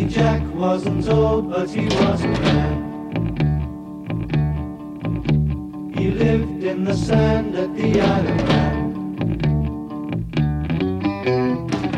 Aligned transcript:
Jack 0.00 0.42
wasn't 0.54 1.06
old, 1.08 1.50
but 1.50 1.68
he 1.70 1.84
wasn't 1.84 2.34
bad. 2.36 2.78
He 5.96 6.10
lived 6.10 6.64
in 6.64 6.84
the 6.84 6.94
sand 6.94 7.54
at 7.54 7.76
the 7.76 8.00
island. 8.00 8.51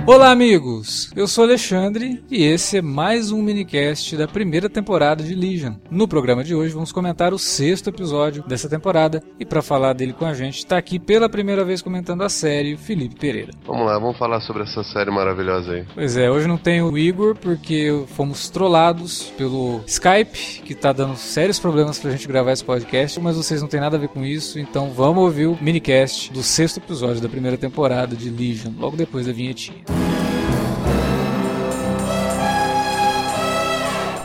Olá, 0.07 0.31
amigos! 0.31 1.11
Eu 1.17 1.27
sou 1.27 1.45
Alexandre 1.45 2.23
e 2.31 2.45
esse 2.45 2.77
é 2.77 2.83
mais 2.83 3.33
um 3.33 3.41
minicast 3.41 4.15
da 4.19 4.29
primeira 4.29 4.69
temporada 4.69 5.25
de 5.25 5.35
Legion. 5.35 5.77
No 5.91 6.07
programa 6.07 6.45
de 6.45 6.55
hoje 6.55 6.75
vamos 6.75 6.93
comentar 6.93 7.33
o 7.33 7.39
sexto 7.39 7.89
episódio 7.89 8.45
dessa 8.47 8.69
temporada 8.69 9.23
e 9.41 9.47
para 9.47 9.63
falar 9.63 9.95
dele 9.95 10.13
com 10.13 10.27
a 10.27 10.35
gente 10.35 10.59
está 10.59 10.77
aqui 10.77 10.99
pela 10.99 11.27
primeira 11.27 11.65
vez 11.65 11.81
comentando 11.81 12.21
a 12.21 12.29
série 12.29 12.75
o 12.75 12.79
Felipe 12.79 13.15
Pereira. 13.15 13.53
Vamos 13.67 13.87
lá, 13.87 13.99
vamos 13.99 14.19
falar 14.19 14.43
sobre 14.43 14.65
essa 14.65 14.85
série 14.85 15.11
maravilhosa 15.11 15.73
aí. 15.73 15.87
Pois 15.95 16.19
é, 16.19 16.31
hoje 16.31 16.47
não 16.47 16.59
tem 16.59 16.83
o 16.83 16.99
Igor 16.99 17.35
porque 17.35 18.05
fomos 18.09 18.51
trollados 18.51 19.33
pelo 19.39 19.81
Skype 19.87 20.61
que 20.65 20.75
tá 20.75 20.93
dando 20.93 21.17
sérios 21.17 21.59
problemas 21.59 21.99
pra 21.99 22.11
gente 22.11 22.29
gravar 22.29 22.53
esse 22.53 22.65
podcast, 22.65 23.19
mas 23.21 23.39
vocês 23.39 23.63
não 23.63 23.69
têm 23.69 23.81
nada 23.81 23.97
a 23.97 24.01
ver 24.01 24.09
com 24.09 24.23
isso, 24.23 24.59
então 24.59 24.91
vamos 24.91 25.25
ouvir 25.25 25.47
o 25.47 25.57
minicast 25.63 26.31
do 26.31 26.43
sexto 26.43 26.77
episódio 26.77 27.23
da 27.23 27.29
primeira 27.29 27.57
temporada 27.57 28.15
de 28.15 28.29
Legion, 28.29 28.73
logo 28.79 28.99
depois 28.99 29.27
da 29.27 29.33
vinhetinha. 29.33 29.94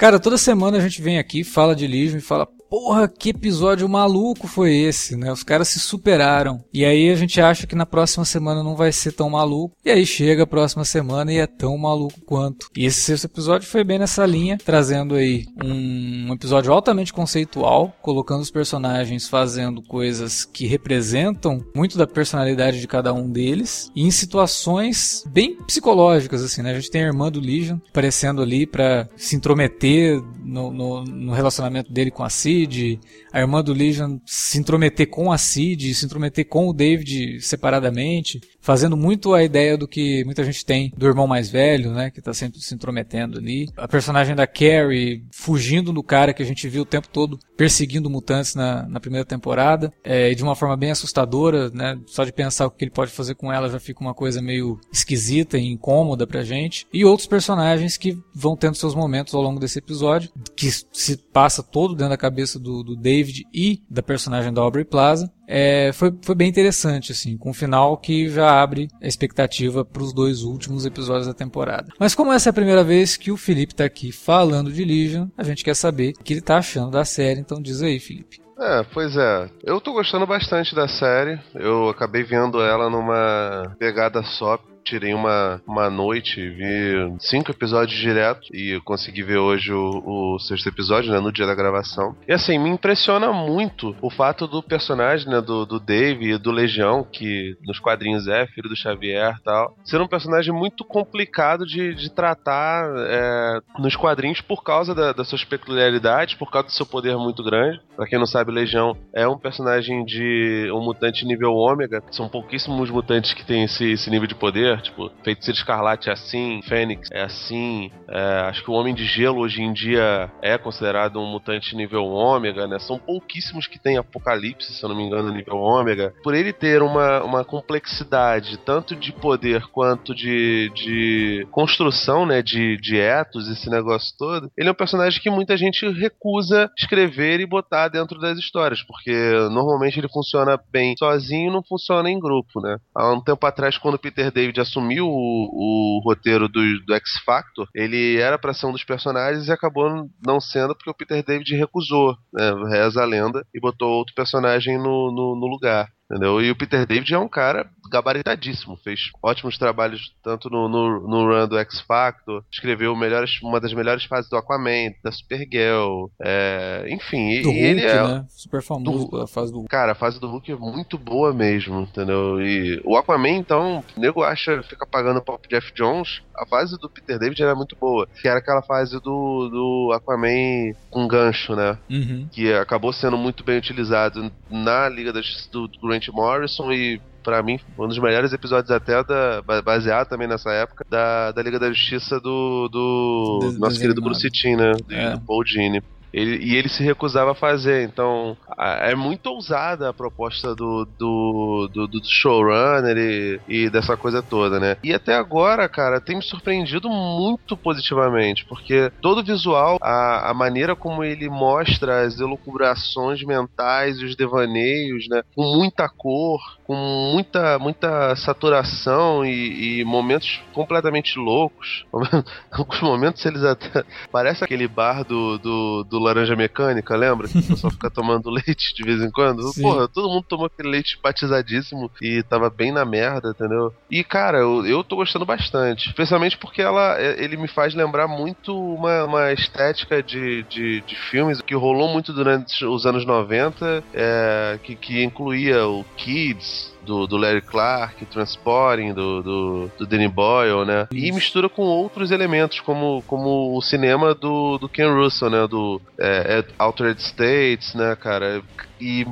Cara, 0.00 0.18
toda 0.18 0.38
semana 0.38 0.78
a 0.78 0.80
gente 0.80 1.02
vem 1.02 1.18
aqui, 1.18 1.44
fala 1.44 1.76
de 1.76 1.86
Legion 1.86 2.16
e 2.16 2.22
fala, 2.22 2.48
porra, 2.70 3.08
que 3.08 3.30
episódio 3.30 3.88
maluco 3.88 4.46
foi 4.46 4.72
esse, 4.76 5.16
né? 5.16 5.32
Os 5.32 5.42
caras 5.42 5.68
se 5.68 5.80
superaram. 5.80 6.62
E 6.72 6.84
aí 6.84 7.10
a 7.10 7.16
gente 7.16 7.40
acha 7.40 7.66
que 7.66 7.74
na 7.74 7.84
próxima 7.84 8.24
semana 8.24 8.62
não 8.62 8.76
vai 8.76 8.92
ser 8.92 9.10
tão 9.10 9.28
maluco. 9.28 9.74
E 9.84 9.90
aí 9.90 10.06
chega 10.06 10.44
a 10.44 10.46
próxima 10.46 10.84
semana 10.84 11.32
e 11.32 11.38
é 11.38 11.46
tão 11.48 11.76
maluco 11.76 12.20
quanto. 12.20 12.68
E 12.76 12.86
esse 12.86 13.00
sexto 13.00 13.24
episódio 13.24 13.68
foi 13.68 13.82
bem 13.82 13.98
nessa 13.98 14.24
linha, 14.24 14.56
trazendo 14.64 15.16
aí 15.16 15.46
um 15.62 16.32
episódio 16.32 16.72
altamente 16.72 17.12
conceitual, 17.12 17.92
colocando 18.00 18.42
os 18.42 18.50
personagens 18.50 19.28
fazendo 19.28 19.82
coisas 19.82 20.44
que 20.44 20.66
representam 20.66 21.64
muito 21.74 21.98
da 21.98 22.06
personalidade 22.06 22.80
de 22.80 22.86
cada 22.86 23.12
um 23.12 23.28
deles, 23.28 23.90
e 23.96 24.02
em 24.02 24.10
situações 24.10 25.24
bem 25.26 25.56
psicológicas, 25.64 26.42
assim, 26.44 26.62
né? 26.62 26.70
A 26.70 26.74
gente 26.74 26.90
tem 26.90 27.02
a 27.02 27.06
irmã 27.06 27.30
do 27.32 27.40
Legion 27.40 27.78
aparecendo 27.88 28.42
ali 28.42 28.66
para 28.66 29.08
se 29.16 29.34
intrometer 29.34 30.22
no, 30.44 30.70
no, 30.70 31.04
no 31.04 31.32
relacionamento 31.32 31.92
dele 31.92 32.10
com 32.10 32.22
a 32.22 32.30
Cid, 32.30 32.59
Cid, 32.66 33.00
a 33.32 33.40
irmã 33.40 33.62
do 33.62 33.72
Legion 33.72 34.18
se 34.26 34.58
intrometer 34.58 35.08
com 35.08 35.32
a 35.32 35.38
Cid, 35.38 35.94
se 35.94 36.04
intrometer 36.04 36.46
com 36.46 36.68
o 36.68 36.72
David 36.72 37.40
separadamente, 37.40 38.40
fazendo 38.60 38.96
muito 38.96 39.34
a 39.34 39.42
ideia 39.42 39.76
do 39.76 39.88
que 39.88 40.24
muita 40.24 40.44
gente 40.44 40.64
tem 40.64 40.92
do 40.96 41.06
irmão 41.06 41.26
mais 41.26 41.50
velho, 41.50 41.92
né, 41.92 42.10
que 42.10 42.20
tá 42.20 42.34
sempre 42.34 42.60
se 42.60 42.74
intrometendo 42.74 43.38
ali. 43.38 43.68
A 43.76 43.88
personagem 43.88 44.34
da 44.34 44.46
Carrie 44.46 45.24
fugindo 45.32 45.92
do 45.92 46.02
cara 46.02 46.32
que 46.32 46.42
a 46.42 46.46
gente 46.46 46.68
viu 46.68 46.82
o 46.82 46.86
tempo 46.86 47.08
todo 47.08 47.38
perseguindo 47.56 48.10
mutantes 48.10 48.54
na, 48.54 48.86
na 48.88 49.00
primeira 49.00 49.24
temporada, 49.24 49.92
é, 50.02 50.34
de 50.34 50.42
uma 50.42 50.56
forma 50.56 50.76
bem 50.76 50.90
assustadora, 50.90 51.70
né, 51.70 51.98
só 52.06 52.24
de 52.24 52.32
pensar 52.32 52.66
o 52.66 52.70
que 52.70 52.84
ele 52.84 52.90
pode 52.90 53.10
fazer 53.10 53.34
com 53.34 53.52
ela 53.52 53.68
já 53.68 53.78
fica 53.78 54.00
uma 54.00 54.14
coisa 54.14 54.42
meio 54.42 54.78
esquisita 54.92 55.58
e 55.58 55.66
incômoda 55.66 56.26
pra 56.26 56.42
gente. 56.42 56.86
E 56.92 57.04
outros 57.04 57.28
personagens 57.28 57.96
que 57.96 58.18
vão 58.34 58.56
tendo 58.56 58.76
seus 58.76 58.94
momentos 58.94 59.34
ao 59.34 59.42
longo 59.42 59.60
desse 59.60 59.78
episódio, 59.78 60.30
que 60.56 60.70
se 60.70 61.16
passa 61.32 61.62
todo 61.62 61.94
dentro 61.94 62.10
da 62.10 62.16
cabeça 62.16 62.58
do, 62.58 62.82
do 62.82 62.96
David 62.96 63.19
e 63.52 63.82
da 63.90 64.02
personagem 64.02 64.52
da 64.52 64.60
Aubrey 64.60 64.84
Plaza, 64.84 65.30
é, 65.46 65.90
foi, 65.92 66.12
foi 66.22 66.34
bem 66.34 66.48
interessante, 66.48 67.12
assim, 67.12 67.36
com 67.36 67.50
um 67.50 67.54
final 67.54 67.96
que 67.96 68.28
já 68.28 68.62
abre 68.62 68.88
a 69.02 69.06
expectativa 69.06 69.84
para 69.84 70.02
os 70.02 70.12
dois 70.12 70.42
últimos 70.42 70.86
episódios 70.86 71.26
da 71.26 71.34
temporada. 71.34 71.92
Mas 71.98 72.14
como 72.14 72.32
essa 72.32 72.48
é 72.48 72.50
a 72.50 72.54
primeira 72.54 72.84
vez 72.84 73.16
que 73.16 73.32
o 73.32 73.36
Felipe 73.36 73.72
está 73.72 73.84
aqui 73.84 74.12
falando 74.12 74.72
de 74.72 74.84
Legion, 74.84 75.28
a 75.36 75.42
gente 75.42 75.64
quer 75.64 75.74
saber 75.74 76.14
o 76.18 76.22
que 76.22 76.32
ele 76.32 76.40
está 76.40 76.58
achando 76.58 76.90
da 76.90 77.04
série, 77.04 77.40
então 77.40 77.60
diz 77.60 77.82
aí, 77.82 77.98
Felipe. 77.98 78.40
É, 78.60 78.84
pois 78.92 79.16
é. 79.16 79.50
Eu 79.64 79.80
tô 79.80 79.92
gostando 79.94 80.26
bastante 80.26 80.74
da 80.74 80.86
série. 80.86 81.40
Eu 81.54 81.88
acabei 81.88 82.22
vendo 82.22 82.60
ela 82.60 82.90
numa 82.90 83.74
pegada 83.78 84.22
só 84.22 84.58
tirei 84.84 85.14
uma, 85.14 85.60
uma 85.66 85.90
noite, 85.90 86.48
vi 86.48 87.14
cinco 87.20 87.50
episódios 87.50 87.98
direto 87.98 88.46
e 88.52 88.80
consegui 88.84 89.22
ver 89.22 89.38
hoje 89.38 89.72
o, 89.72 90.34
o, 90.34 90.38
sexto 90.38 90.68
episódio, 90.68 91.12
né, 91.12 91.20
no 91.20 91.32
dia 91.32 91.46
da 91.46 91.54
gravação. 91.54 92.16
E 92.26 92.32
assim, 92.32 92.58
me 92.58 92.70
impressiona 92.70 93.32
muito 93.32 93.94
o 94.00 94.10
fato 94.10 94.46
do 94.46 94.62
personagem, 94.62 95.28
né, 95.28 95.40
do, 95.40 95.64
do 95.64 95.78
Dave 95.78 96.32
e 96.32 96.38
do 96.38 96.50
Legião, 96.50 97.04
que 97.04 97.56
nos 97.64 97.78
quadrinhos 97.78 98.26
é 98.26 98.46
filho 98.46 98.68
do 98.68 98.76
Xavier 98.76 99.36
e 99.38 99.42
tal, 99.42 99.74
ser 99.84 100.00
um 100.00 100.08
personagem 100.08 100.52
muito 100.52 100.84
complicado 100.84 101.66
de, 101.66 101.94
de 101.94 102.10
tratar 102.10 102.84
é, 102.96 103.60
nos 103.78 103.96
quadrinhos 103.96 104.40
por 104.40 104.62
causa 104.62 104.94
da, 104.94 105.12
das 105.12 105.28
suas 105.28 105.44
peculiaridades, 105.44 106.34
por 106.34 106.50
causa 106.50 106.68
do 106.68 106.72
seu 106.72 106.86
poder 106.86 107.16
muito 107.16 107.42
grande. 107.42 107.80
Pra 107.96 108.06
quem 108.06 108.18
não 108.18 108.26
sabe, 108.26 108.50
Legião 108.50 108.96
é 109.14 109.26
um 109.28 109.38
personagem 109.38 110.04
de 110.04 110.70
um 110.72 110.82
mutante 110.82 111.24
nível 111.24 111.52
ômega, 111.52 112.02
são 112.10 112.28
pouquíssimos 112.28 112.90
mutantes 112.90 113.34
que 113.34 113.44
têm 113.44 113.64
esse, 113.64 113.92
esse 113.92 114.10
nível 114.10 114.26
de 114.26 114.34
poder 114.34 114.79
Tipo, 114.80 115.10
Feiticeiro 115.22 115.58
Escarlate 115.58 116.08
é 116.08 116.12
assim, 116.12 116.60
Fênix 116.62 117.08
é 117.12 117.22
assim. 117.22 117.90
É, 118.08 118.48
acho 118.48 118.64
que 118.64 118.70
o 118.70 118.74
Homem 118.74 118.94
de 118.94 119.04
Gelo 119.04 119.40
hoje 119.40 119.62
em 119.62 119.72
dia 119.72 120.30
é 120.42 120.56
considerado 120.56 121.20
um 121.20 121.26
mutante 121.26 121.76
nível 121.76 122.04
ômega, 122.06 122.66
né? 122.66 122.78
São 122.78 122.98
pouquíssimos 122.98 123.66
que 123.66 123.78
tem 123.78 123.96
Apocalipse, 123.96 124.72
se 124.72 124.82
eu 124.82 124.88
não 124.88 124.96
me 124.96 125.04
engano, 125.04 125.32
nível 125.32 125.56
ômega. 125.56 126.14
Por 126.22 126.34
ele 126.34 126.52
ter 126.52 126.82
uma, 126.82 127.22
uma 127.22 127.44
complexidade 127.44 128.58
tanto 128.58 128.96
de 128.96 129.12
poder 129.12 129.66
quanto 129.68 130.14
de, 130.14 130.70
de 130.74 131.46
construção, 131.50 132.24
né? 132.24 132.42
De, 132.42 132.76
de 132.78 132.98
etos, 132.98 133.48
esse 133.48 133.68
negócio 133.68 134.14
todo, 134.18 134.50
ele 134.56 134.68
é 134.68 134.72
um 134.72 134.74
personagem 134.74 135.20
que 135.20 135.30
muita 135.30 135.56
gente 135.56 135.88
recusa 135.90 136.70
escrever 136.78 137.40
e 137.40 137.46
botar 137.46 137.88
dentro 137.88 138.18
das 138.18 138.38
histórias, 138.38 138.82
porque 138.82 139.12
normalmente 139.50 139.98
ele 139.98 140.08
funciona 140.08 140.58
bem 140.70 140.94
sozinho 140.96 141.50
não 141.50 141.62
funciona 141.62 142.10
em 142.10 142.18
grupo, 142.18 142.60
né? 142.60 142.78
Há 142.94 143.12
um 143.12 143.20
tempo 143.20 143.44
atrás, 143.46 143.76
quando 143.76 143.98
Peter 143.98 144.30
David 144.30 144.59
assumiu 144.60 145.06
o, 145.06 145.98
o 145.98 146.00
roteiro 146.04 146.48
do, 146.48 146.60
do 146.84 146.94
X 146.94 147.18
Factor, 147.24 147.68
ele 147.74 148.18
era 148.18 148.38
para 148.38 148.54
ser 148.54 148.66
um 148.66 148.72
dos 148.72 148.84
personagens 148.84 149.48
e 149.48 149.52
acabou 149.52 150.08
não 150.24 150.40
sendo 150.40 150.74
porque 150.74 150.90
o 150.90 150.94
Peter 150.94 151.24
David 151.24 151.56
recusou, 151.56 152.16
né, 152.32 152.52
reza 152.68 153.02
a 153.02 153.06
lenda, 153.06 153.44
e 153.54 153.60
botou 153.60 153.90
outro 153.90 154.14
personagem 154.14 154.78
no, 154.78 155.10
no, 155.10 155.36
no 155.36 155.46
lugar. 155.46 155.88
Entendeu? 156.10 156.40
E 156.42 156.50
o 156.50 156.56
Peter 156.56 156.84
David 156.84 157.14
é 157.14 157.18
um 157.18 157.28
cara 157.28 157.70
gabaritadíssimo, 157.88 158.76
fez 158.76 159.10
ótimos 159.22 159.58
trabalhos 159.58 160.14
tanto 160.22 160.48
no, 160.48 160.68
no, 160.68 161.08
no 161.08 161.26
run 161.26 161.48
do 161.48 161.58
X 161.58 161.80
Factor, 161.80 162.44
escreveu 162.50 162.94
melhores, 162.96 163.40
uma 163.42 163.60
das 163.60 163.72
melhores 163.72 164.04
fases 164.04 164.30
do 164.30 164.36
Aquaman, 164.36 164.92
da 165.02 165.10
Supergirl, 165.10 166.06
é, 166.20 166.86
enfim, 166.88 167.42
do 167.42 167.50
Hulk, 167.50 167.60
ele 167.60 167.82
é 167.82 168.02
né? 168.02 168.26
super 168.28 168.62
famoso 168.62 169.08
do, 169.08 169.20
a 169.20 169.26
fase 169.26 169.50
do 169.50 169.58
Hulk. 169.58 169.70
Cara, 169.70 169.92
a 169.92 169.94
fase 169.96 170.20
do 170.20 170.28
Hulk 170.28 170.52
é 170.52 170.56
muito 170.56 170.96
boa 170.96 171.32
mesmo, 171.32 171.80
entendeu? 171.80 172.40
E 172.40 172.80
o 172.84 172.96
Aquaman, 172.96 173.30
então, 173.30 173.84
o 173.96 174.00
nego 174.00 174.22
acha, 174.22 174.62
fica 174.62 174.86
pagando 174.86 175.18
o 175.18 175.22
pop 175.22 175.48
Jeff 175.48 175.72
Jones, 175.74 176.22
a 176.36 176.46
fase 176.46 176.78
do 176.78 176.88
Peter 176.88 177.18
David 177.18 177.42
era 177.42 177.54
muito 177.54 177.76
boa, 177.76 178.08
que 178.20 178.28
era 178.28 178.38
aquela 178.38 178.62
fase 178.62 178.94
do, 179.00 179.48
do 179.48 179.92
Aquaman 179.92 180.72
com 180.90 181.08
gancho, 181.08 181.56
né? 181.56 181.76
Uhum. 181.90 182.28
Que 182.30 182.52
acabou 182.52 182.92
sendo 182.92 183.18
muito 183.18 183.42
bem 183.44 183.58
utilizado 183.58 184.30
na 184.48 184.88
Liga 184.88 185.12
das, 185.12 185.48
do 185.52 185.68
Grant 186.00 186.08
Morrison 186.08 186.72
e 186.72 187.00
para 187.22 187.42
mim, 187.42 187.60
um 187.78 187.86
dos 187.86 187.98
melhores 187.98 188.32
episódios 188.32 188.70
até 188.70 189.04
da, 189.04 189.42
baseado 189.62 190.08
também 190.08 190.26
nessa 190.26 190.50
época 190.52 190.86
da, 190.88 191.30
da 191.32 191.42
Liga 191.42 191.58
da 191.58 191.68
Justiça 191.68 192.18
do, 192.18 192.66
do 192.68 193.54
nosso 193.58 193.78
querido 193.78 194.00
Bruce 194.00 194.30
Timm, 194.30 194.56
né? 194.56 194.72
É. 194.90 195.10
Do 195.10 195.20
Paul 195.20 195.44
Dini. 195.44 195.82
Ele, 196.12 196.36
e 196.44 196.56
ele 196.56 196.68
se 196.68 196.82
recusava 196.82 197.32
a 197.32 197.34
fazer. 197.34 197.84
Então, 197.84 198.36
é 198.58 198.94
muito 198.94 199.26
ousada 199.26 199.88
a 199.88 199.92
proposta 199.92 200.54
do, 200.54 200.86
do, 200.98 201.70
do, 201.72 201.86
do 201.86 202.04
showrunner 202.04 202.96
e, 202.96 203.40
e, 203.48 203.70
dessa 203.70 203.96
coisa 203.96 204.22
toda, 204.22 204.58
né? 204.58 204.76
E 204.82 204.92
até 204.92 205.14
agora, 205.14 205.68
cara, 205.68 206.00
tem 206.00 206.16
me 206.16 206.22
surpreendido 206.22 206.88
muito 206.88 207.56
positivamente, 207.56 208.44
porque 208.46 208.90
todo 209.00 209.20
o 209.20 209.24
visual, 209.24 209.78
a, 209.80 210.30
a 210.30 210.34
maneira 210.34 210.74
como 210.74 211.04
ele 211.04 211.28
mostra 211.28 212.02
as 212.02 212.18
elucubrações 212.18 213.22
mentais 213.22 213.98
e 213.98 214.04
os 214.04 214.16
devaneios, 214.16 215.06
né? 215.08 215.22
Com 215.34 215.42
muita 215.56 215.88
cor, 215.88 216.40
com 216.64 216.74
muita, 217.12 217.58
muita 217.58 218.14
saturação 218.16 219.24
e, 219.24 219.80
e 219.80 219.84
momentos 219.84 220.40
completamente 220.52 221.18
loucos. 221.18 221.84
Alguns 222.50 222.80
momentos 222.80 223.24
eles 223.24 223.42
até. 223.44 223.84
Parece 224.10 224.44
aquele 224.44 224.68
bar 224.68 225.04
do, 225.04 225.38
do, 225.38 225.84
do 225.84 225.99
Laranja 226.02 226.36
Mecânica, 226.36 226.96
lembra? 226.96 227.28
Que 227.28 227.38
o 227.38 227.42
pessoal 227.46 227.72
fica 227.72 227.90
tomando 227.90 228.30
leite 228.30 228.74
de 228.74 228.82
vez 228.82 229.00
em 229.02 229.10
quando. 229.10 229.42
Sim. 229.52 229.62
Porra, 229.62 229.88
todo 229.88 230.08
mundo 230.08 230.24
tomou 230.28 230.46
aquele 230.46 230.68
leite 230.68 230.98
batizadíssimo 231.02 231.90
e 232.00 232.22
tava 232.22 232.50
bem 232.50 232.72
na 232.72 232.84
merda, 232.84 233.30
entendeu? 233.30 233.72
E, 233.90 234.02
cara, 234.04 234.38
eu, 234.38 234.66
eu 234.66 234.84
tô 234.84 234.96
gostando 234.96 235.24
bastante. 235.24 235.88
Especialmente 235.88 236.36
porque 236.36 236.62
ela, 236.62 236.98
é, 236.98 237.22
ele 237.22 237.36
me 237.36 237.48
faz 237.48 237.74
lembrar 237.74 238.08
muito 238.08 238.56
uma, 238.56 239.04
uma 239.04 239.32
estética 239.32 240.02
de, 240.02 240.42
de, 240.44 240.80
de 240.82 240.96
filmes 241.10 241.40
que 241.40 241.54
rolou 241.54 241.88
muito 241.88 242.12
durante 242.12 242.64
os 242.64 242.86
anos 242.86 243.04
90, 243.04 243.84
é, 243.94 244.58
que, 244.62 244.74
que 244.74 245.02
incluía 245.02 245.66
o 245.66 245.84
Kids, 245.96 246.72
do, 246.82 247.06
do 247.06 247.16
Larry 247.16 247.42
Clark, 247.42 248.04
Transporting, 248.06 248.92
do, 248.92 249.22
do, 249.22 249.70
do 249.78 249.86
Danny 249.86 250.08
Boyle, 250.08 250.64
né? 250.64 250.88
E 250.92 251.10
mistura 251.12 251.48
com 251.48 251.62
outros 251.62 252.10
elementos, 252.10 252.60
como, 252.60 253.02
como 253.06 253.56
o 253.56 253.62
cinema 253.62 254.14
do, 254.14 254.58
do 254.58 254.68
Ken 254.68 254.92
Russell, 254.92 255.30
né? 255.30 255.46
Do 255.46 255.80
é, 255.98 256.44
Altered 256.58 257.00
States, 257.00 257.74
né, 257.74 257.96
cara? 257.96 258.42
E 258.80 259.06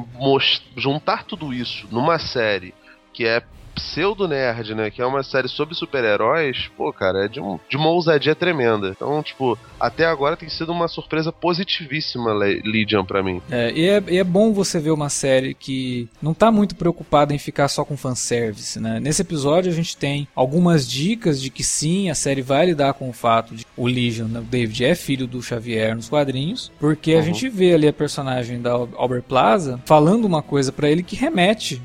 juntar 0.77 1.25
tudo 1.25 1.53
isso 1.53 1.87
numa 1.91 2.19
série 2.19 2.75
que 3.13 3.27
é 3.27 3.43
pseudo-nerd, 3.79 4.75
né? 4.75 4.91
Que 4.91 5.01
é 5.01 5.07
uma 5.07 5.23
série 5.23 5.49
sobre 5.49 5.75
super-heróis, 5.75 6.69
pô, 6.77 6.93
cara, 6.93 7.25
é 7.25 7.29
de, 7.29 7.41
um, 7.41 7.59
de 7.69 7.77
uma 7.77 7.89
ousadia 7.89 8.35
tremenda. 8.35 8.91
Então, 8.91 9.23
tipo, 9.23 9.59
até 9.79 10.05
agora 10.05 10.37
tem 10.37 10.49
sido 10.49 10.73
uma 10.73 10.89
surpresa 10.89 11.33
positivíssima, 11.33 12.33
Legion, 12.33 13.05
para 13.05 13.23
mim. 13.23 13.41
É 13.51 13.73
e, 13.73 13.89
é, 13.89 14.03
e 14.09 14.19
é 14.19 14.25
bom 14.25 14.53
você 14.53 14.81
ver 14.81 14.91
uma 14.91 15.09
série 15.09 15.55
que 15.55 16.09
não 16.21 16.35
tá 16.35 16.51
muito 16.51 16.75
preocupada 16.75 17.35
em 17.35 17.39
ficar 17.39 17.69
só 17.69 17.85
com 17.85 17.97
fanservice, 17.97 18.81
né? 18.81 18.99
Nesse 19.01 19.23
episódio 19.23 19.71
a 19.71 19.75
gente 19.75 19.97
tem 19.97 20.27
algumas 20.35 20.89
dicas 20.89 21.41
de 21.41 21.51
que 21.51 21.63
sim, 21.63 22.11
a 22.11 22.15
série 22.15 22.43
vai 22.43 22.67
lidar 22.67 22.95
com 22.95 23.09
o 23.09 23.13
fato 23.13 23.55
de 23.55 23.67
o 23.77 23.87
Legion, 23.87 24.27
né, 24.27 24.41
o 24.41 24.43
David, 24.43 24.85
é 24.85 24.95
filho 24.95 25.27
do 25.27 25.43
Xavier 25.43 25.95
nos 25.95 26.09
quadrinhos, 26.09 26.73
porque 26.79 27.15
uhum. 27.15 27.21
a 27.21 27.23
gente 27.23 27.49
vê 27.49 27.75
ali 27.75 27.87
a 27.87 27.93
personagem 27.93 28.61
da 28.61 28.73
Albert 28.73 29.23
Plaza 29.23 29.81
falando 29.85 30.25
uma 30.25 30.43
coisa 30.43 30.73
para 30.73 30.91
ele 30.91 31.03
que 31.03 31.17
remete. 31.17 31.81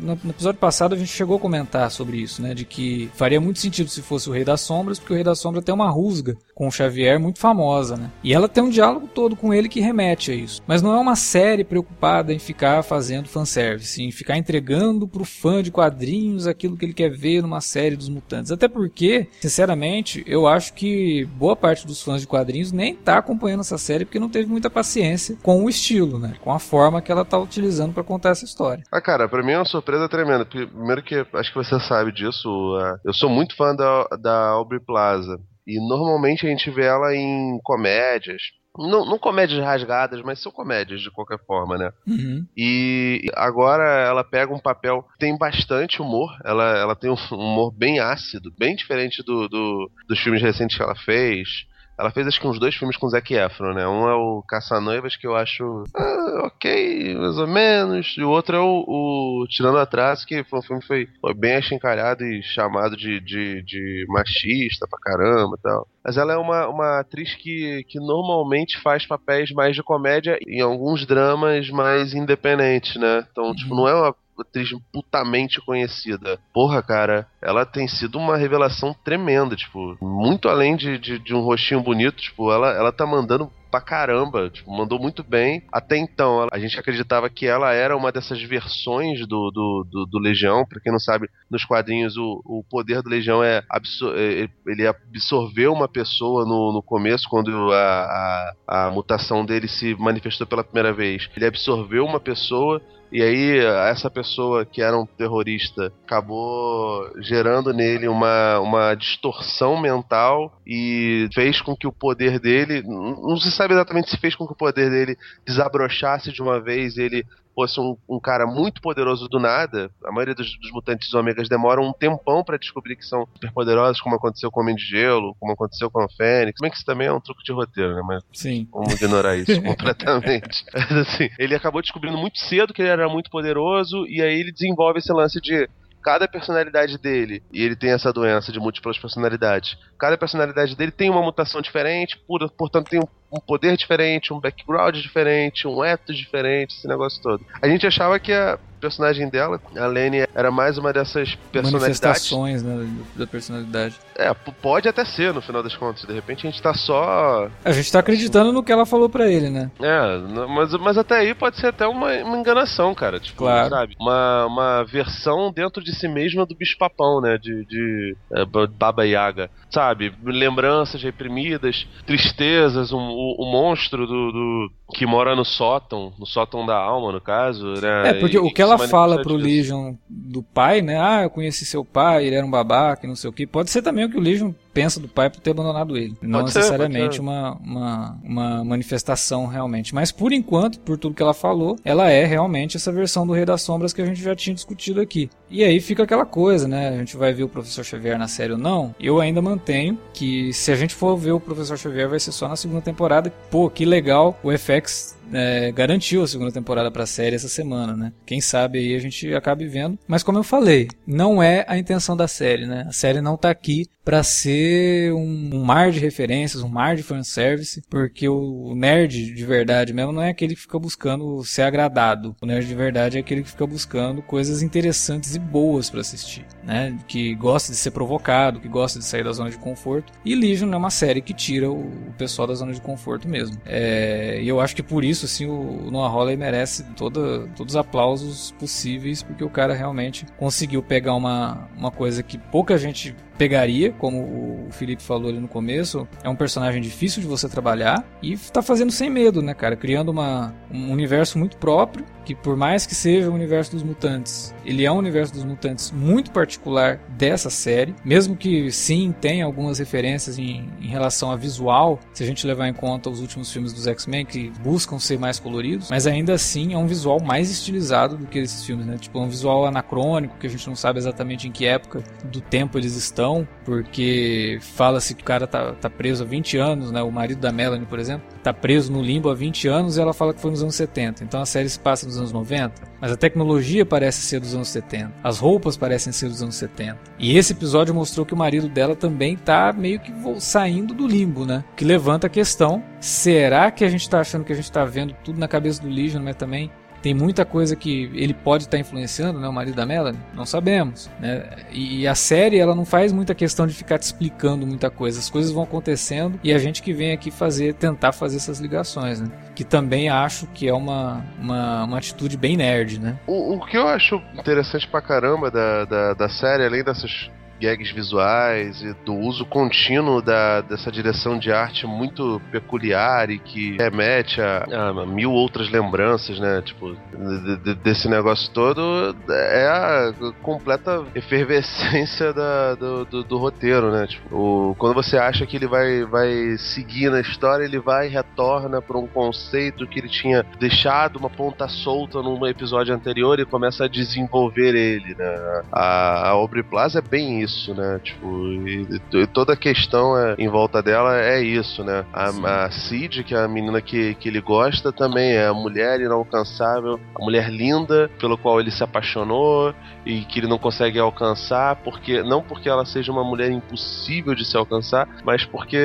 No 0.00 0.30
episódio 0.30 0.58
passado 0.58 0.94
a 0.94 0.98
gente 0.98 1.12
chegou 1.18 1.36
a 1.36 1.40
comentar 1.40 1.90
sobre 1.90 2.16
isso, 2.18 2.40
né? 2.40 2.54
De 2.54 2.64
que 2.64 3.10
faria 3.14 3.40
muito 3.40 3.58
sentido 3.58 3.90
se 3.90 4.00
fosse 4.00 4.28
o 4.28 4.32
Rei 4.32 4.44
das 4.44 4.60
Sombras, 4.60 4.98
porque 4.98 5.12
o 5.12 5.16
Rei 5.16 5.24
das 5.24 5.38
Sombras 5.38 5.64
tem 5.64 5.74
uma 5.74 5.90
rusga 5.90 6.36
com 6.58 6.66
o 6.66 6.72
Xavier 6.72 7.20
muito 7.20 7.38
famosa, 7.38 7.96
né? 7.96 8.10
E 8.20 8.34
ela 8.34 8.48
tem 8.48 8.64
um 8.64 8.68
diálogo 8.68 9.06
todo 9.06 9.36
com 9.36 9.54
ele 9.54 9.68
que 9.68 9.78
remete 9.78 10.32
a 10.32 10.34
isso. 10.34 10.60
Mas 10.66 10.82
não 10.82 10.92
é 10.92 10.98
uma 10.98 11.14
série 11.14 11.62
preocupada 11.62 12.34
em 12.34 12.38
ficar 12.40 12.82
fazendo 12.82 13.28
fanservice, 13.28 14.02
em 14.02 14.10
ficar 14.10 14.36
entregando 14.36 15.06
pro 15.06 15.24
fã 15.24 15.62
de 15.62 15.70
quadrinhos 15.70 16.48
aquilo 16.48 16.76
que 16.76 16.84
ele 16.84 16.92
quer 16.92 17.10
ver 17.10 17.42
numa 17.42 17.60
série 17.60 17.94
dos 17.94 18.08
mutantes. 18.08 18.50
Até 18.50 18.66
porque, 18.66 19.28
sinceramente, 19.40 20.24
eu 20.26 20.48
acho 20.48 20.74
que 20.74 21.26
boa 21.36 21.54
parte 21.54 21.86
dos 21.86 22.02
fãs 22.02 22.22
de 22.22 22.26
quadrinhos 22.26 22.72
nem 22.72 22.96
tá 22.96 23.18
acompanhando 23.18 23.60
essa 23.60 23.78
série 23.78 24.04
porque 24.04 24.18
não 24.18 24.28
teve 24.28 24.50
muita 24.50 24.68
paciência 24.68 25.38
com 25.40 25.64
o 25.64 25.70
estilo, 25.70 26.18
né? 26.18 26.34
Com 26.40 26.52
a 26.52 26.58
forma 26.58 27.00
que 27.00 27.12
ela 27.12 27.24
tá 27.24 27.38
utilizando 27.38 27.94
para 27.94 28.02
contar 28.02 28.30
essa 28.30 28.44
história. 28.44 28.82
Ah, 28.90 29.00
cara, 29.00 29.28
pra 29.28 29.44
mim 29.44 29.52
é 29.52 29.58
uma 29.58 29.64
surpresa 29.64 30.08
tremenda. 30.08 30.44
Primeiro 30.44 31.04
que 31.04 31.24
acho 31.34 31.52
que 31.52 31.56
você 31.56 31.78
sabe 31.86 32.10
disso. 32.10 32.48
Uh, 32.48 32.98
eu 33.04 33.14
sou 33.14 33.30
muito 33.30 33.54
fã 33.54 33.76
da, 33.76 34.08
da 34.20 34.48
Aubrey 34.48 34.80
Plaza. 34.80 35.38
E 35.68 35.78
normalmente 35.78 36.46
a 36.46 36.48
gente 36.48 36.70
vê 36.70 36.86
ela 36.86 37.14
em 37.14 37.60
comédias. 37.62 38.40
Não, 38.74 39.04
não 39.04 39.18
comédias 39.18 39.62
rasgadas, 39.62 40.22
mas 40.22 40.40
são 40.40 40.50
comédias 40.50 41.02
de 41.02 41.10
qualquer 41.10 41.38
forma, 41.44 41.76
né? 41.76 41.90
Uhum. 42.06 42.46
E 42.56 43.26
agora 43.34 43.84
ela 43.84 44.24
pega 44.24 44.54
um 44.54 44.58
papel. 44.58 45.04
Tem 45.18 45.36
bastante 45.36 46.00
humor. 46.00 46.30
Ela, 46.42 46.78
ela 46.78 46.96
tem 46.96 47.10
um 47.10 47.16
humor 47.32 47.70
bem 47.70 48.00
ácido, 48.00 48.50
bem 48.58 48.74
diferente 48.74 49.22
do, 49.22 49.46
do 49.46 49.90
dos 50.08 50.18
filmes 50.20 50.40
recentes 50.40 50.74
que 50.74 50.82
ela 50.82 50.96
fez. 50.96 51.66
Ela 51.98 52.10
fez 52.10 52.26
acho 52.26 52.40
que 52.40 52.46
uns 52.46 52.60
dois 52.60 52.76
filmes 52.76 52.96
com 52.96 53.08
Zac 53.08 53.34
Efron, 53.34 53.74
né? 53.74 53.86
Um 53.88 54.08
é 54.08 54.14
o 54.14 54.42
Caça-Noivas, 54.46 55.16
que 55.16 55.26
eu 55.26 55.34
acho 55.34 55.82
ah, 55.96 56.46
ok, 56.46 57.16
mais 57.16 57.36
ou 57.38 57.46
menos. 57.48 58.14
E 58.16 58.22
o 58.22 58.30
outro 58.30 58.56
é 58.56 58.60
o, 58.60 58.84
o 58.86 59.46
Tirando 59.48 59.78
Atrás, 59.78 60.24
que 60.24 60.44
foi 60.44 60.60
um 60.60 60.62
filme 60.62 60.80
que 60.80 60.86
foi, 60.86 61.08
foi 61.20 61.34
bem 61.34 61.56
achincalhado 61.56 62.24
e 62.24 62.40
chamado 62.42 62.96
de, 62.96 63.18
de, 63.20 63.62
de, 63.62 64.06
machista 64.08 64.86
pra 64.88 64.98
caramba 65.00 65.56
e 65.58 65.62
tal. 65.62 65.88
Mas 66.04 66.16
ela 66.16 66.32
é 66.32 66.36
uma, 66.36 66.68
uma 66.68 67.00
atriz 67.00 67.34
que, 67.34 67.84
que 67.88 67.98
normalmente 67.98 68.80
faz 68.80 69.04
papéis 69.04 69.50
mais 69.50 69.74
de 69.74 69.82
comédia 69.82 70.38
em 70.46 70.60
alguns 70.60 71.04
dramas 71.04 71.68
mais 71.70 72.14
independentes, 72.14 72.94
né? 72.96 73.26
Então, 73.30 73.52
tipo, 73.54 73.74
uhum. 73.74 73.74
tipo, 73.74 73.74
não 73.74 73.88
é 73.88 73.94
uma 73.94 74.14
atriz 74.42 74.70
putamente 74.92 75.60
conhecida. 75.60 76.38
Porra, 76.52 76.82
cara, 76.82 77.26
ela 77.40 77.64
tem 77.64 77.86
sido 77.88 78.18
uma 78.18 78.36
revelação 78.36 78.94
tremenda, 79.04 79.56
tipo, 79.56 79.96
muito 80.00 80.48
além 80.48 80.76
de, 80.76 80.98
de, 80.98 81.18
de 81.18 81.34
um 81.34 81.40
rostinho 81.40 81.80
bonito, 81.80 82.16
tipo, 82.16 82.52
ela, 82.52 82.70
ela 82.70 82.92
tá 82.92 83.06
mandando 83.06 83.50
pra 83.70 83.80
caramba, 83.80 84.50
tipo, 84.50 84.70
mandou 84.70 84.98
muito 84.98 85.22
bem. 85.22 85.62
Até 85.72 85.96
então, 85.96 86.46
a 86.50 86.58
gente 86.58 86.78
acreditava 86.78 87.28
que 87.28 87.46
ela 87.46 87.72
era 87.72 87.96
uma 87.96 88.10
dessas 88.10 88.42
versões 88.42 89.20
do, 89.26 89.50
do, 89.50 89.86
do, 89.90 90.06
do 90.06 90.18
Legião. 90.18 90.64
Pra 90.66 90.80
quem 90.80 90.92
não 90.92 90.98
sabe, 90.98 91.28
nos 91.50 91.64
quadrinhos, 91.64 92.16
o, 92.16 92.42
o 92.44 92.64
poder 92.68 93.02
do 93.02 93.10
Legião 93.10 93.42
é, 93.42 93.62
absor 93.68 94.14
é, 94.16 94.48
ele 94.66 94.86
absorveu 94.86 95.72
uma 95.72 95.88
pessoa 95.88 96.44
no, 96.44 96.72
no 96.72 96.82
começo, 96.82 97.28
quando 97.28 97.72
a, 97.72 98.54
a, 98.66 98.86
a 98.86 98.90
mutação 98.90 99.44
dele 99.44 99.68
se 99.68 99.94
manifestou 99.94 100.46
pela 100.46 100.64
primeira 100.64 100.92
vez. 100.92 101.28
Ele 101.36 101.46
absorveu 101.46 102.04
uma 102.04 102.20
pessoa 102.20 102.80
e 103.10 103.22
aí, 103.22 103.58
essa 103.90 104.10
pessoa 104.10 104.66
que 104.66 104.82
era 104.82 104.98
um 104.98 105.06
terrorista 105.06 105.92
acabou 106.04 107.10
gerando 107.20 107.72
nele 107.72 108.06
uma, 108.06 108.60
uma 108.60 108.94
distorção 108.94 109.80
mental 109.80 110.52
e 110.66 111.28
fez 111.32 111.60
com 111.62 111.74
que 111.74 111.86
o 111.86 111.92
poder 111.92 112.38
dele. 112.38 112.82
Não 112.82 113.36
se 113.36 113.50
sabe 113.50 113.72
exatamente 113.72 114.10
se 114.10 114.18
fez 114.18 114.34
com 114.34 114.46
que 114.46 114.52
o 114.52 114.56
poder 114.56 114.90
dele 114.90 115.16
desabrochasse 115.46 116.30
de 116.30 116.42
uma 116.42 116.60
vez, 116.60 116.98
ele 116.98 117.24
fosse 117.58 117.80
um, 117.80 117.96
um, 118.08 118.20
cara 118.20 118.46
muito 118.46 118.80
poderoso 118.80 119.28
do 119.28 119.40
nada, 119.40 119.90
a 120.04 120.12
maioria 120.12 120.34
dos, 120.34 120.56
dos 120.60 120.70
mutantes 120.70 121.12
ômegas 121.12 121.48
demoram 121.48 121.82
um 121.82 121.92
tempão 121.92 122.44
para 122.44 122.56
descobrir 122.56 122.94
que 122.94 123.04
são 123.04 123.26
super 123.34 123.50
poderosos, 123.50 124.00
como 124.00 124.14
aconteceu 124.14 124.48
com 124.48 124.60
o 124.60 124.62
Homem 124.62 124.76
de 124.76 124.84
Gelo, 124.84 125.34
como 125.40 125.54
aconteceu 125.54 125.90
com 125.90 126.00
a 126.00 126.08
Fênix. 126.08 126.60
Bem 126.60 126.70
que 126.70 126.76
isso 126.76 126.86
também 126.86 127.08
é 127.08 127.12
um 127.12 127.20
truque 127.20 127.42
de 127.42 127.50
roteiro, 127.50 127.96
né? 127.96 128.02
Mas 128.06 128.22
Sim. 128.32 128.68
vamos 128.70 128.94
ignorar 128.94 129.34
isso 129.34 129.58
completamente. 129.60 130.64
Mas, 130.72 130.92
assim, 130.92 131.28
ele 131.36 131.56
acabou 131.56 131.82
descobrindo 131.82 132.16
muito 132.16 132.38
cedo 132.38 132.72
que 132.72 132.80
ele 132.80 132.90
era 132.90 133.08
muito 133.08 133.28
poderoso, 133.28 134.06
e 134.06 134.22
aí 134.22 134.38
ele 134.38 134.52
desenvolve 134.52 135.00
esse 135.00 135.12
lance 135.12 135.40
de 135.40 135.68
cada 136.00 136.28
personalidade 136.28 136.96
dele, 136.96 137.42
e 137.52 137.60
ele 137.60 137.74
tem 137.74 137.90
essa 137.90 138.12
doença 138.12 138.52
de 138.52 138.60
múltiplas 138.60 138.96
personalidades, 138.96 139.76
cada 139.98 140.16
personalidade 140.16 140.76
dele 140.76 140.92
tem 140.92 141.10
uma 141.10 141.20
mutação 141.20 141.60
diferente, 141.60 142.16
portanto 142.56 142.88
tem 142.88 143.00
um 143.00 143.08
um 143.30 143.40
poder 143.40 143.76
diferente, 143.76 144.32
um 144.32 144.40
background 144.40 144.96
diferente, 144.96 145.66
um 145.66 145.84
ethos 145.84 146.16
diferente, 146.16 146.76
esse 146.76 146.88
negócio 146.88 147.22
todo. 147.22 147.44
A 147.60 147.68
gente 147.68 147.86
achava 147.86 148.18
que 148.18 148.32
a 148.32 148.58
personagem 148.78 149.28
dela, 149.28 149.60
a 149.76 149.86
Lenny, 149.86 150.26
era 150.34 150.50
mais 150.50 150.78
uma 150.78 150.92
dessas 150.92 151.34
personalidades. 151.52 152.00
Manifestações 152.00 152.62
né, 152.62 152.88
da 153.16 153.26
personalidade. 153.26 153.96
É, 154.16 154.32
pode 154.34 154.88
até 154.88 155.04
ser 155.04 155.34
no 155.34 155.42
final 155.42 155.62
das 155.62 155.76
contas. 155.76 156.04
De 156.04 156.12
repente 156.12 156.46
a 156.46 156.50
gente 156.50 156.62
tá 156.62 156.72
só. 156.72 157.50
A 157.64 157.72
gente 157.72 157.90
tá 157.92 157.98
acreditando 157.98 158.52
no 158.52 158.62
que 158.62 158.72
ela 158.72 158.86
falou 158.86 159.08
para 159.08 159.28
ele, 159.28 159.50
né? 159.50 159.70
É, 159.80 160.46
mas, 160.48 160.72
mas 160.74 160.98
até 160.98 161.16
aí 161.16 161.34
pode 161.34 161.58
ser 161.58 161.68
até 161.68 161.86
uma, 161.86 162.12
uma 162.22 162.38
enganação, 162.38 162.94
cara. 162.94 163.20
Tipo, 163.20 163.38
claro. 163.38 163.70
sabe? 163.70 163.96
Uma, 164.00 164.46
uma 164.46 164.84
versão 164.84 165.52
dentro 165.52 165.82
de 165.82 165.94
si 165.94 166.08
mesma 166.08 166.46
do 166.46 166.54
bicho-papão, 166.54 167.20
né? 167.20 167.36
De, 167.38 167.64
de 167.66 168.16
é, 168.32 168.44
Baba 168.44 169.04
Yaga. 169.04 169.50
Sabe? 169.70 170.12
Lembranças 170.24 171.02
reprimidas, 171.02 171.86
tristezas, 172.06 172.90
um, 172.90 172.96
o, 172.96 173.42
o 173.42 173.52
monstro 173.52 174.06
do, 174.06 174.32
do, 174.32 174.70
que 174.94 175.04
mora 175.04 175.36
no 175.36 175.44
sótão, 175.44 176.12
no 176.18 176.24
sótão 176.24 176.64
da 176.64 176.76
alma, 176.76 177.12
no 177.12 177.20
caso, 177.20 177.74
né? 177.74 178.10
É, 178.10 178.14
porque 178.14 178.38
o 178.38 178.50
que 178.50 178.62
ela 178.62 178.78
fala 178.78 179.20
pro 179.20 179.36
disso. 179.36 179.46
Legion 179.46 179.94
do 180.08 180.42
pai, 180.42 180.80
né? 180.80 180.98
Ah, 180.98 181.22
eu 181.24 181.30
conheci 181.30 181.66
seu 181.66 181.84
pai, 181.84 182.26
ele 182.26 182.36
era 182.36 182.46
um 182.46 182.50
babaca, 182.50 183.06
não 183.06 183.14
sei 183.14 183.28
o 183.28 183.32
que. 183.32 183.46
Pode 183.46 183.70
ser 183.70 183.82
também 183.82 184.06
o 184.06 184.10
que 184.10 184.16
o 184.16 184.20
Legion 184.20 184.52
pensa 184.78 185.00
do 185.00 185.08
pai 185.08 185.28
por 185.28 185.40
ter 185.40 185.50
abandonado 185.50 185.96
ele. 185.96 186.14
Não 186.22 186.40
pode 186.40 186.54
necessariamente 186.54 187.16
ser, 187.16 187.20
uma, 187.20 187.54
uma, 187.56 188.18
uma 188.22 188.64
manifestação 188.64 189.46
realmente. 189.46 189.92
Mas 189.92 190.12
por 190.12 190.32
enquanto, 190.32 190.78
por 190.78 190.96
tudo 190.96 191.16
que 191.16 191.22
ela 191.22 191.34
falou, 191.34 191.76
ela 191.84 192.08
é 192.08 192.24
realmente 192.24 192.76
essa 192.76 192.92
versão 192.92 193.26
do 193.26 193.32
Rei 193.32 193.44
das 193.44 193.60
Sombras 193.60 193.92
que 193.92 194.00
a 194.00 194.06
gente 194.06 194.22
já 194.22 194.36
tinha 194.36 194.54
discutido 194.54 195.00
aqui. 195.00 195.28
E 195.50 195.64
aí 195.64 195.80
fica 195.80 196.04
aquela 196.04 196.24
coisa, 196.24 196.68
né? 196.68 196.90
A 196.90 196.98
gente 196.98 197.16
vai 197.16 197.32
ver 197.32 197.42
o 197.42 197.48
Professor 197.48 197.84
Xavier 197.84 198.16
na 198.16 198.28
série 198.28 198.52
ou 198.52 198.58
não. 198.58 198.94
Eu 199.00 199.20
ainda 199.20 199.42
mantenho 199.42 199.98
que 200.14 200.52
se 200.52 200.70
a 200.70 200.76
gente 200.76 200.94
for 200.94 201.16
ver 201.16 201.32
o 201.32 201.40
Professor 201.40 201.76
Xavier 201.76 202.08
vai 202.08 202.20
ser 202.20 202.30
só 202.30 202.46
na 202.46 202.54
segunda 202.54 202.80
temporada. 202.80 203.32
Pô, 203.50 203.68
que 203.68 203.84
legal 203.84 204.38
o 204.44 204.56
FX 204.56 205.17
é, 205.32 205.70
garantiu 205.72 206.22
a 206.22 206.28
segunda 206.28 206.52
temporada 206.52 206.90
para 206.90 207.04
a 207.04 207.06
série 207.06 207.36
essa 207.36 207.48
semana, 207.48 207.96
né? 207.96 208.12
Quem 208.24 208.40
sabe 208.40 208.78
aí 208.78 208.94
a 208.94 208.98
gente 208.98 209.34
acabe 209.34 209.66
vendo. 209.66 209.98
Mas 210.06 210.22
como 210.22 210.38
eu 210.38 210.44
falei, 210.44 210.88
não 211.06 211.42
é 211.42 211.64
a 211.68 211.78
intenção 211.78 212.16
da 212.16 212.28
série, 212.28 212.66
né? 212.66 212.84
A 212.88 212.92
série 212.92 213.20
não 213.20 213.36
tá 213.36 213.50
aqui 213.50 213.86
para 214.08 214.22
ser 214.22 215.12
um, 215.12 215.50
um, 215.52 215.62
mar 215.62 215.90
de 215.90 215.98
referências, 215.98 216.62
um 216.62 216.68
mar 216.68 216.96
de 216.96 217.02
fanservice, 217.02 217.82
porque 217.90 218.26
o 218.26 218.74
nerd 218.74 219.34
de 219.34 219.44
verdade 219.44 219.92
mesmo 219.92 220.12
não 220.12 220.22
é 220.22 220.30
aquele 220.30 220.54
que 220.54 220.62
fica 220.62 220.78
buscando 220.78 221.44
ser 221.44 221.60
agradado. 221.60 222.34
O 222.40 222.46
nerd 222.46 222.66
de 222.66 222.74
verdade 222.74 223.18
é 223.18 223.20
aquele 223.20 223.42
que 223.42 223.50
fica 223.50 223.66
buscando 223.66 224.22
coisas 224.22 224.62
interessantes 224.62 225.34
e 225.34 225.38
boas 225.38 225.90
para 225.90 226.00
assistir, 226.00 226.46
né? 226.64 226.98
Que 227.06 227.34
gosta 227.34 227.70
de 227.70 227.76
ser 227.76 227.90
provocado, 227.90 228.60
que 228.60 228.66
gosta 228.66 228.98
de 228.98 229.04
sair 229.04 229.24
da 229.24 229.32
zona 229.32 229.50
de 229.50 229.58
conforto. 229.58 230.10
E 230.24 230.34
Legion 230.34 230.72
é 230.72 230.76
uma 230.78 230.88
série 230.88 231.20
que 231.20 231.34
tira 231.34 231.70
o, 231.70 231.78
o 231.78 232.14
pessoal 232.16 232.48
da 232.48 232.54
zona 232.54 232.72
de 232.72 232.80
conforto 232.80 233.28
mesmo. 233.28 233.60
É, 233.66 234.40
e 234.40 234.48
eu 234.48 234.58
acho 234.58 234.74
que 234.74 234.82
por 234.82 235.04
isso, 235.04 235.17
assim, 235.26 235.46
o 235.46 235.90
Noah 235.90 236.10
Hawley 236.10 236.36
merece 236.36 236.84
toda, 236.96 237.46
todos 237.56 237.74
os 237.74 237.76
aplausos 237.76 238.52
possíveis, 238.58 239.22
porque 239.22 239.44
o 239.44 239.50
cara 239.50 239.74
realmente 239.74 240.26
conseguiu 240.36 240.82
pegar 240.82 241.14
uma, 241.14 241.68
uma 241.76 241.90
coisa 241.90 242.22
que 242.22 242.38
pouca 242.38 242.76
gente 242.78 243.14
pegaria, 243.38 243.92
como 243.92 244.18
o 244.18 244.68
Felipe 244.72 245.02
falou 245.02 245.30
ali 245.30 245.38
no 245.38 245.48
começo, 245.48 246.06
é 246.24 246.28
um 246.28 246.34
personagem 246.34 246.82
difícil 246.82 247.22
de 247.22 247.28
você 247.28 247.48
trabalhar 247.48 248.04
e 248.20 248.36
tá 248.36 248.60
fazendo 248.60 248.90
sem 248.90 249.08
medo, 249.08 249.40
né, 249.40 249.54
cara? 249.54 249.76
Criando 249.76 250.10
uma, 250.10 250.52
um 250.70 250.90
universo 250.90 251.38
muito 251.38 251.56
próprio, 251.56 252.04
que 252.24 252.34
por 252.34 252.56
mais 252.56 252.84
que 252.84 252.94
seja 252.94 253.30
o 253.30 253.34
universo 253.34 253.70
dos 253.70 253.82
mutantes, 253.82 254.54
ele 254.64 254.84
é 254.84 254.92
um 254.92 254.98
universo 254.98 255.32
dos 255.32 255.44
mutantes 255.44 255.90
muito 255.90 256.30
particular 256.30 257.00
dessa 257.16 257.48
série, 257.48 257.94
mesmo 258.04 258.36
que 258.36 258.70
sim 258.70 259.14
tenha 259.18 259.44
algumas 259.44 259.78
referências 259.78 260.38
em, 260.38 260.68
em 260.80 260.88
relação 260.88 261.30
a 261.30 261.36
visual, 261.36 261.98
se 262.12 262.24
a 262.24 262.26
gente 262.26 262.46
levar 262.46 262.68
em 262.68 262.74
conta 262.74 263.08
os 263.08 263.20
últimos 263.20 263.50
filmes 263.52 263.72
dos 263.72 263.86
X-Men 263.86 264.26
que 264.26 264.52
buscam 264.62 264.98
ser 264.98 265.18
mais 265.18 265.38
coloridos, 265.38 265.88
mas 265.88 266.06
ainda 266.06 266.34
assim 266.34 266.74
é 266.74 266.78
um 266.78 266.86
visual 266.86 267.22
mais 267.22 267.50
estilizado 267.50 268.16
do 268.16 268.26
que 268.26 268.38
esses 268.40 268.64
filmes, 268.64 268.84
né? 268.84 268.98
Tipo, 268.98 269.18
é 269.18 269.22
um 269.22 269.28
visual 269.28 269.64
anacrônico 269.64 270.36
que 270.38 270.46
a 270.46 270.50
gente 270.50 270.66
não 270.66 270.76
sabe 270.76 270.98
exatamente 270.98 271.46
em 271.46 271.52
que 271.52 271.64
época 271.64 272.02
do 272.24 272.40
tempo 272.40 272.76
eles 272.76 272.96
estão 272.96 273.27
porque 273.64 274.58
fala-se 274.60 275.14
que 275.14 275.22
o 275.22 275.24
cara 275.24 275.46
tá, 275.46 275.72
tá 275.72 275.90
preso 275.90 276.22
há 276.22 276.26
20 276.26 276.56
anos, 276.56 276.90
né? 276.90 277.02
O 277.02 277.10
marido 277.10 277.40
da 277.40 277.52
Melanie, 277.52 277.86
por 277.86 277.98
exemplo, 277.98 278.26
tá 278.42 278.52
preso 278.52 278.92
no 278.92 279.02
limbo 279.02 279.28
há 279.30 279.34
20 279.34 279.68
anos 279.68 279.96
e 279.96 280.00
ela 280.00 280.12
fala 280.12 280.32
que 280.32 280.40
foi 280.40 280.50
nos 280.50 280.62
anos 280.62 280.74
70. 280.74 281.24
Então 281.24 281.40
a 281.40 281.46
série 281.46 281.68
se 281.68 281.78
passa 281.78 282.06
nos 282.06 282.18
anos 282.18 282.32
90, 282.32 282.74
mas 283.00 283.12
a 283.12 283.16
tecnologia 283.16 283.84
parece 283.84 284.22
ser 284.22 284.40
dos 284.40 284.54
anos 284.54 284.68
70. 284.68 285.12
As 285.22 285.38
roupas 285.38 285.76
parecem 285.76 286.12
ser 286.12 286.28
dos 286.28 286.42
anos 286.42 286.56
70. 286.56 286.96
E 287.18 287.36
esse 287.36 287.52
episódio 287.52 287.94
mostrou 287.94 288.24
que 288.24 288.34
o 288.34 288.36
marido 288.36 288.68
dela 288.68 288.96
também 288.96 289.36
tá 289.36 289.72
meio 289.72 290.00
que 290.00 290.12
saindo 290.40 290.94
do 290.94 291.06
limbo, 291.06 291.44
né? 291.44 291.64
Que 291.76 291.84
levanta 291.84 292.26
a 292.26 292.30
questão: 292.30 292.82
será 293.00 293.70
que 293.70 293.84
a 293.84 293.88
gente 293.88 294.08
tá 294.08 294.20
achando 294.20 294.44
que 294.44 294.52
a 294.52 294.56
gente 294.56 294.70
tá 294.70 294.84
vendo 294.84 295.14
tudo 295.24 295.38
na 295.38 295.48
cabeça 295.48 295.82
do 295.82 295.88
Legion, 295.88 296.22
mas 296.22 296.36
também 296.36 296.70
tem 297.02 297.14
muita 297.14 297.44
coisa 297.44 297.76
que 297.76 298.10
ele 298.14 298.34
pode 298.34 298.64
estar 298.64 298.76
tá 298.76 298.80
influenciando, 298.80 299.38
né, 299.38 299.48
o 299.48 299.52
marido 299.52 299.74
da 299.74 299.86
Melanie, 299.86 300.20
não 300.34 300.44
sabemos, 300.44 301.10
né? 301.20 301.48
E, 301.70 302.06
a 302.08 302.14
série 302.14 302.58
ela 302.58 302.74
não 302.74 302.84
faz 302.84 303.12
muita 303.12 303.34
questão 303.34 303.66
de 303.66 303.74
ficar 303.74 303.98
te 303.98 304.04
explicando 304.04 304.66
muita 304.66 304.90
coisa, 304.90 305.18
as 305.18 305.28
coisas 305.28 305.52
vão 305.52 305.62
acontecendo 305.62 306.38
e 306.42 306.52
a 306.52 306.58
gente 306.58 306.82
que 306.82 306.92
vem 306.92 307.12
aqui 307.12 307.30
fazer, 307.30 307.74
tentar 307.74 308.12
fazer 308.12 308.36
essas 308.36 308.58
ligações, 308.58 309.20
né? 309.20 309.30
Que 309.54 309.64
também 309.64 310.08
acho 310.08 310.46
que 310.48 310.68
é 310.68 310.72
uma, 310.72 311.24
uma, 311.38 311.84
uma 311.84 311.98
atitude 311.98 312.36
bem 312.36 312.56
nerd, 312.56 312.98
né? 312.98 313.18
O, 313.26 313.54
o 313.54 313.66
que 313.66 313.76
eu 313.76 313.86
acho 313.88 314.20
interessante 314.34 314.88
pra 314.88 315.02
caramba 315.02 315.50
da, 315.50 315.84
da, 315.84 316.14
da 316.14 316.28
série, 316.28 316.64
além 316.64 316.82
dessas 316.82 317.30
gags 317.58 317.92
visuais 317.92 318.82
e 318.82 318.92
do 319.04 319.14
uso 319.14 319.44
contínuo 319.44 320.22
da, 320.22 320.60
dessa 320.60 320.90
direção 320.90 321.38
de 321.38 321.52
arte 321.52 321.86
muito 321.86 322.40
peculiar 322.50 323.30
e 323.30 323.38
que 323.38 323.76
remete 323.76 324.40
a, 324.40 324.64
a 324.64 325.06
mil 325.06 325.32
outras 325.32 325.70
lembranças, 325.70 326.38
né? 326.38 326.62
Tipo, 326.62 326.96
de, 327.12 327.56
de, 327.58 327.74
desse 327.74 328.08
negócio 328.08 328.50
todo 328.52 329.16
é 329.28 329.66
a 329.66 330.12
completa 330.42 331.04
efervescência 331.14 332.32
da, 332.32 332.74
do, 332.74 333.04
do, 333.04 333.24
do, 333.24 333.38
roteiro, 333.38 333.90
né? 333.90 334.06
Tipo, 334.06 334.36
o, 334.36 334.74
quando 334.76 334.94
você 334.94 335.16
acha 335.18 335.46
que 335.46 335.56
ele 335.56 335.66
vai, 335.66 336.04
vai 336.04 336.56
seguir 336.58 337.10
na 337.10 337.20
história, 337.20 337.64
ele 337.64 337.78
vai 337.78 338.06
e 338.06 338.10
retorna 338.10 338.80
para 338.80 338.98
um 338.98 339.06
conceito 339.06 339.86
que 339.86 339.98
ele 339.98 340.08
tinha 340.08 340.44
deixado 340.58 341.16
uma 341.16 341.30
ponta 341.30 341.68
solta 341.68 342.22
num 342.22 342.46
episódio 342.46 342.94
anterior 342.94 343.38
e 343.40 343.44
começa 343.44 343.84
a 343.84 343.88
desenvolver 343.88 344.74
ele, 344.74 345.14
né? 345.14 345.62
A, 345.72 346.30
a 346.30 346.48
Plaza 346.68 346.98
é 346.98 347.02
bem 347.02 347.40
isso 347.40 347.47
isso, 347.48 347.74
né? 347.74 347.98
Tipo, 348.02 348.26
e, 348.66 349.00
e 349.14 349.26
toda 349.26 349.54
a 349.54 349.56
questão 349.56 350.16
é, 350.16 350.34
em 350.38 350.48
volta 350.48 350.82
dela 350.82 351.18
é 351.18 351.42
isso, 351.42 351.82
né? 351.82 352.04
A, 352.12 352.64
a 352.66 352.70
Cid, 352.70 353.24
que 353.24 353.34
é 353.34 353.38
a 353.38 353.48
menina 353.48 353.80
que, 353.80 354.14
que 354.14 354.28
ele 354.28 354.40
gosta, 354.40 354.92
também 354.92 355.32
é 355.32 355.46
a 355.46 355.54
mulher 355.54 356.00
inalcançável, 356.00 357.00
a 357.14 357.24
mulher 357.24 357.50
linda 357.50 358.10
pelo 358.20 358.36
qual 358.36 358.60
ele 358.60 358.70
se 358.70 358.84
apaixonou 358.84 359.74
e 360.08 360.24
que 360.24 360.40
ele 360.40 360.46
não 360.46 360.58
consegue 360.58 360.98
alcançar, 360.98 361.76
porque 361.76 362.22
não 362.22 362.42
porque 362.42 362.68
ela 362.68 362.86
seja 362.86 363.12
uma 363.12 363.22
mulher 363.22 363.50
impossível 363.50 364.34
de 364.34 364.44
se 364.44 364.56
alcançar, 364.56 365.06
mas 365.22 365.44
porque, 365.44 365.78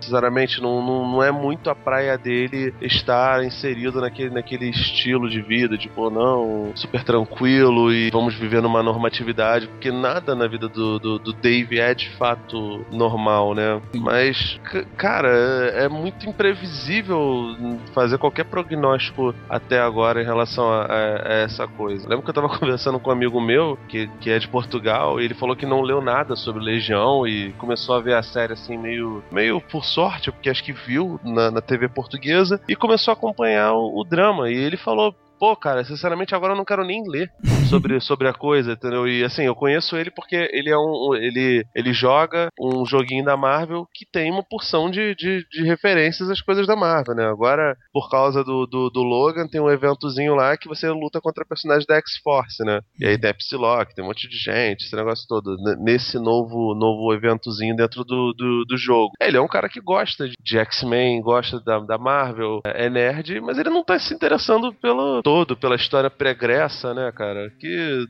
sinceramente, 0.00 0.60
não, 0.60 0.84
não, 0.84 1.08
não 1.08 1.22
é 1.22 1.30
muito 1.30 1.70
a 1.70 1.74
praia 1.74 2.18
dele 2.18 2.74
estar 2.82 3.44
inserido 3.44 4.00
naquele, 4.00 4.30
naquele 4.30 4.68
estilo 4.68 5.30
de 5.30 5.40
vida, 5.40 5.78
tipo, 5.78 6.10
não, 6.10 6.72
super 6.74 7.04
tranquilo 7.04 7.92
e 7.92 8.10
vamos 8.10 8.34
viver 8.34 8.60
numa 8.60 8.82
normatividade, 8.82 9.68
porque 9.68 9.92
nada 9.92 10.34
na 10.34 10.48
vida 10.48 10.68
do, 10.68 10.98
do, 10.98 11.18
do 11.18 11.32
Dave 11.32 11.78
é 11.78 11.94
de 11.94 12.10
fato 12.16 12.84
normal, 12.90 13.54
né? 13.54 13.80
Mas, 13.94 14.58
cara, 14.96 15.28
é 15.28 15.88
muito 15.88 16.28
imprevisível 16.28 17.56
fazer 17.94 18.18
qualquer 18.18 18.44
prognóstico 18.44 19.32
até 19.48 19.78
agora 19.78 20.20
em 20.20 20.24
relação 20.24 20.68
a, 20.72 20.86
a, 20.86 21.28
a 21.28 21.32
essa 21.34 21.68
coisa. 21.68 22.08
Lembro 22.08 22.24
que 22.24 22.30
eu 22.30 22.34
tava 22.34 22.48
conversando 22.58 22.98
com 22.98 23.10
um 23.10 23.12
amigo 23.12 23.40
meu, 23.40 23.59
que, 23.88 24.06
que 24.20 24.30
é 24.30 24.38
de 24.38 24.48
Portugal, 24.48 25.20
e 25.20 25.24
ele 25.24 25.34
falou 25.34 25.56
que 25.56 25.66
não 25.66 25.82
leu 25.82 26.00
nada 26.00 26.36
sobre 26.36 26.62
Legião 26.62 27.26
e 27.26 27.52
começou 27.52 27.94
a 27.94 28.00
ver 28.00 28.14
a 28.14 28.22
série 28.22 28.52
assim, 28.52 28.76
meio, 28.76 29.22
meio 29.30 29.60
por 29.60 29.84
sorte, 29.84 30.30
porque 30.30 30.50
acho 30.50 30.64
que 30.64 30.72
viu 30.72 31.20
na, 31.24 31.50
na 31.50 31.60
TV 31.60 31.88
portuguesa, 31.88 32.60
e 32.68 32.76
começou 32.76 33.12
a 33.12 33.14
acompanhar 33.14 33.72
o, 33.72 34.00
o 34.00 34.04
drama. 34.04 34.50
E 34.50 34.54
ele 34.54 34.76
falou: 34.76 35.14
pô, 35.40 35.56
cara, 35.56 35.82
sinceramente 35.82 36.34
agora 36.34 36.52
eu 36.52 36.56
não 36.56 36.66
quero 36.66 36.84
nem 36.84 37.02
ler 37.08 37.32
sobre, 37.70 37.98
sobre 37.98 38.28
a 38.28 38.34
coisa, 38.34 38.72
entendeu? 38.72 39.08
E 39.08 39.24
assim, 39.24 39.44
eu 39.44 39.54
conheço 39.54 39.96
ele 39.96 40.10
porque 40.10 40.36
ele 40.52 40.68
é 40.68 40.76
um. 40.76 41.14
Ele, 41.14 41.64
ele 41.74 41.92
joga 41.94 42.50
um 42.60 42.84
joguinho 42.84 43.24
da 43.24 43.38
Marvel 43.38 43.88
que 43.94 44.04
tem 44.04 44.30
uma 44.30 44.42
porção 44.42 44.90
de, 44.90 45.14
de, 45.14 45.46
de 45.50 45.64
referências 45.64 46.28
às 46.28 46.42
coisas 46.42 46.66
da 46.66 46.76
Marvel, 46.76 47.14
né? 47.14 47.26
Agora, 47.26 47.74
por 47.90 48.10
causa 48.10 48.44
do, 48.44 48.66
do, 48.66 48.90
do, 48.90 49.02
Logan, 49.02 49.48
tem 49.48 49.60
um 49.60 49.70
eventozinho 49.70 50.34
lá 50.34 50.56
que 50.58 50.68
você 50.68 50.90
luta 50.90 51.20
contra 51.22 51.46
personagens 51.46 51.86
da 51.86 51.96
X-Force, 51.96 52.62
né? 52.62 52.80
E 52.98 53.06
aí 53.06 53.16
tem 53.16 53.30
a 53.30 53.34
Psylocke, 53.34 53.94
tem 53.94 54.04
um 54.04 54.08
monte 54.08 54.28
de 54.28 54.36
gente, 54.36 54.84
esse 54.84 54.94
negócio 54.94 55.26
todo, 55.26 55.56
nesse 55.78 56.18
novo, 56.18 56.74
novo 56.74 57.14
eventozinho 57.14 57.74
dentro 57.74 58.04
do, 58.04 58.34
do, 58.34 58.64
do 58.66 58.76
jogo. 58.76 59.12
Ele 59.18 59.38
é 59.38 59.40
um 59.40 59.48
cara 59.48 59.70
que 59.70 59.80
gosta 59.80 60.28
de 60.28 60.58
X-Men, 60.58 61.22
gosta 61.22 61.58
da, 61.60 61.78
da 61.78 61.96
Marvel, 61.96 62.60
é 62.64 62.90
nerd, 62.90 63.40
mas 63.40 63.56
ele 63.56 63.70
não 63.70 63.82
tá 63.82 63.98
se 63.98 64.12
interessando 64.12 64.74
pelo 64.74 65.22
todo, 65.30 65.56
pela 65.56 65.76
história 65.76 66.10
pregressa, 66.10 66.92
né, 66.92 67.12
cara? 67.12 67.50
Que 67.60 68.04